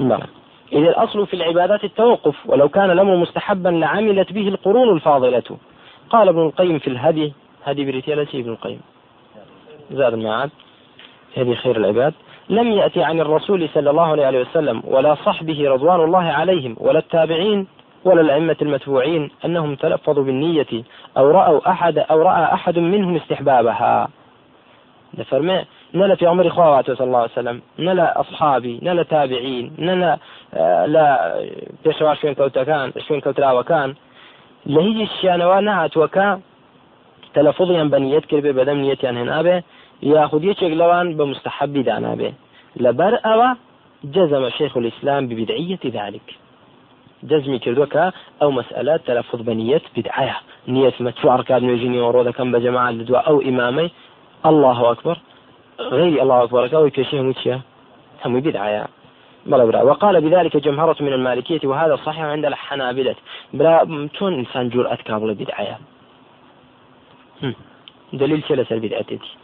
بەڵێ 0.09 0.27
إذا 0.73 0.89
الأصل 0.89 1.27
في 1.27 1.33
العبادات 1.33 1.83
التوقف 1.83 2.35
ولو 2.45 2.69
كان 2.69 2.91
الأمر 2.91 3.15
مستحبا 3.15 3.69
لعملت 3.69 4.33
به 4.33 4.47
القرون 4.47 4.89
الفاضلة. 4.95 5.57
قال 6.09 6.29
ابن 6.29 6.41
القيم 6.41 6.79
في 6.79 6.87
الهدي 6.87 7.33
هدي 7.65 7.85
بريتيالة 7.85 8.27
ابن 8.33 8.51
القيم. 8.51 8.81
زاد 9.91 10.13
المعاد. 10.13 10.49
هذه 11.37 11.53
خير 11.53 11.75
العباد. 11.77 12.13
لم 12.49 12.71
يأتي 12.71 13.03
عن 13.03 13.19
الرسول 13.19 13.69
صلى 13.73 13.89
الله 13.89 14.25
عليه 14.25 14.41
وسلم 14.41 14.83
ولا 14.85 15.15
صحبه 15.15 15.69
رضوان 15.69 16.01
الله 16.01 16.23
عليهم 16.23 16.75
ولا 16.79 16.99
التابعين 16.99 17.67
ولا 18.05 18.21
الأئمة 18.21 18.55
المتبوعين 18.61 19.31
أنهم 19.45 19.75
تلفظوا 19.75 20.23
بالنية 20.23 20.83
أو 21.17 21.31
رأوا 21.31 21.69
أحد 21.71 21.97
أو 21.97 22.21
رأى 22.21 22.43
أحد 22.43 22.79
منهم 22.79 23.15
استحبابها. 23.15 24.07
فرمي 25.25 25.65
نلا 25.93 26.15
في 26.15 26.27
عمر 26.27 26.49
خواته 26.49 26.95
صلى 26.95 27.07
الله 27.07 27.19
عليه 27.19 27.31
وسلم 27.31 27.61
نلا 27.79 28.19
أصحابي 28.19 28.79
نلا 28.83 29.03
تابعين 29.03 29.73
نلا 29.79 30.17
آه 30.53 30.85
لا 30.85 31.35
بيشوا 31.85 32.13
شوين 32.13 32.33
كوتا 32.33 32.63
كان 32.63 32.91
شوين 33.07 33.21
كوتا 33.21 33.51
وكان. 33.51 33.95
لهي 34.65 35.03
الشيانوا 35.03 35.59
نهات 35.59 35.97
وكان 35.97 36.41
تلفظيا 37.33 37.83
بنيت 37.83 38.25
كربي 38.25 38.51
بدم 38.51 38.77
نيتيان 38.77 39.17
ياخذ 40.03 40.43
يشيك 40.43 40.73
لوان 40.73 41.17
بمستحب 41.17 41.73
دانابه 41.73 42.33
لبر 42.75 43.19
أو 43.25 43.55
جزم 44.03 44.49
شيخ 44.49 44.77
الإسلام 44.77 45.27
ببدعية 45.27 45.79
ذلك 45.85 46.27
جزمي 47.23 47.59
كردوكا 47.59 48.11
أو 48.41 48.51
مسألة 48.51 48.97
تلفظ 48.97 49.41
بنية 49.41 49.81
بدعية 49.97 50.37
نية 50.67 50.93
متشو 50.99 51.29
أركاد 51.29 51.63
نيجيني 51.63 52.01
ورودا 52.01 52.31
كم 52.31 52.51
بجماعة 52.51 52.91
لدواء 52.91 53.27
أو 53.27 53.41
إمامي 53.41 53.91
الله 54.45 54.91
أكبر 54.91 55.17
غير 55.79 56.21
الله 56.21 56.43
أكبر 56.43 56.77
أو 56.77 56.89
كشيه 56.89 57.21
متشيا 57.21 57.61
هم 58.25 58.39
بدعية 58.39 58.87
وقال 59.83 60.21
بذلك 60.21 60.57
جمهرة 60.57 60.95
من 60.99 61.13
المالكية 61.13 61.59
وهذا 61.63 61.95
صحيح 61.95 62.19
عند 62.23 62.45
الحنابلة 62.45 63.15
بلا 63.53 64.09
تون 64.19 64.33
إنسان 64.33 64.69
جرأة 64.69 64.95
كابل 64.95 65.33
بدعية 65.33 65.77
دليل 68.13 68.43
لەسەر 68.49 68.79
بدعەتێتی 68.83 69.42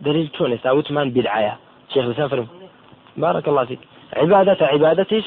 دليل 0.00 0.28
چۆن 0.36 0.50
ئێستا 0.52 0.70
وتمان 0.76 1.12
بدعایە 1.14 1.54
شيخ 1.92 2.04
لسان 2.04 2.28
فرم 2.28 2.46
بارك 3.16 3.48
الله 3.48 3.64
فيك. 3.64 3.78
عبادة 4.16 4.66
عبادتش 4.66 5.24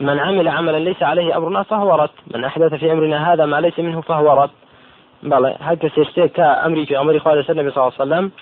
من 0.00 0.18
عمل 0.18 0.48
عملا 0.48 0.78
ليس 0.78 1.02
عليه 1.02 1.36
أمرنا 1.36 1.62
فهو 1.62 1.94
رد. 1.94 2.10
من 2.34 2.44
أحدث 2.44 2.74
في 2.74 2.92
أمرنا 2.92 3.32
هذا 3.32 3.46
ما 3.46 3.60
ليس 3.60 3.78
منه 3.78 4.00
فهو 4.00 4.42
رد. 4.42 4.50
کەسێ 5.22 6.02
شتێک 6.08 6.32
کە 6.36 6.46
ئەمری 6.62 6.86
في 6.86 7.18
خوا 7.18 7.42
لەسەر 7.42 7.50
نبی 7.50 7.70
صلی 7.70 7.82
الله 7.82 7.92
عليه 7.94 8.04
وسلم 8.04 8.32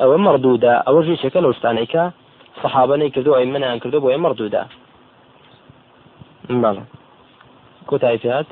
ئەوە 0.00 0.16
مردوودە 0.26 0.74
ئەوە 0.86 1.00
ژیشەکە 1.06 1.38
لە 1.44 1.48
وستانێکە 1.52 2.04
صحابەی 2.62 3.10
کردو 3.10 3.34
ئەی 3.34 3.46
منیان 3.46 3.78
کردو 3.78 4.00
بۆ 4.00 4.08
ئێ 4.12 4.18
مردوودە 4.24 4.62
بەڵێ 6.62 6.84
کۆتایی 7.88 8.18
فات 8.22 8.46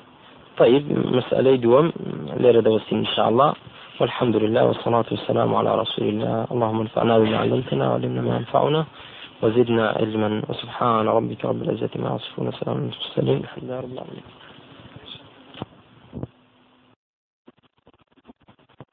طيب 0.61 0.85
مسألة 1.19 1.57
دوم 1.57 1.93
ليرة 2.43 2.61
دوستين 2.61 2.99
إن 2.99 3.11
شاء 3.17 3.29
الله. 3.29 3.53
والحمد 4.01 4.37
لله 4.37 4.65
والصلاة 4.65 5.05
والسلام 5.11 5.55
على 5.55 5.75
رسول 5.75 6.09
الله. 6.09 6.47
اللهم 6.53 6.81
انفعنا 6.81 7.19
بما 7.19 7.39
علمتنا 7.39 7.89
وعلمنا 7.91 8.21
ما 8.21 8.37
ينفعنا 8.37 8.85
وزدنا 9.43 9.89
علما. 9.89 10.43
وسبحان 10.49 11.09
ربك 11.09 11.45
رب 11.45 11.63
العزة 11.63 11.91
ما 11.97 12.17
يصفون. 12.17 12.49
وسلام 12.49 12.77
على 12.77 12.89
المرسلين. 12.89 13.41
الحمد 13.45 13.65
لله 13.65 13.79
رب 13.81 13.93
العالمين. 13.93 14.42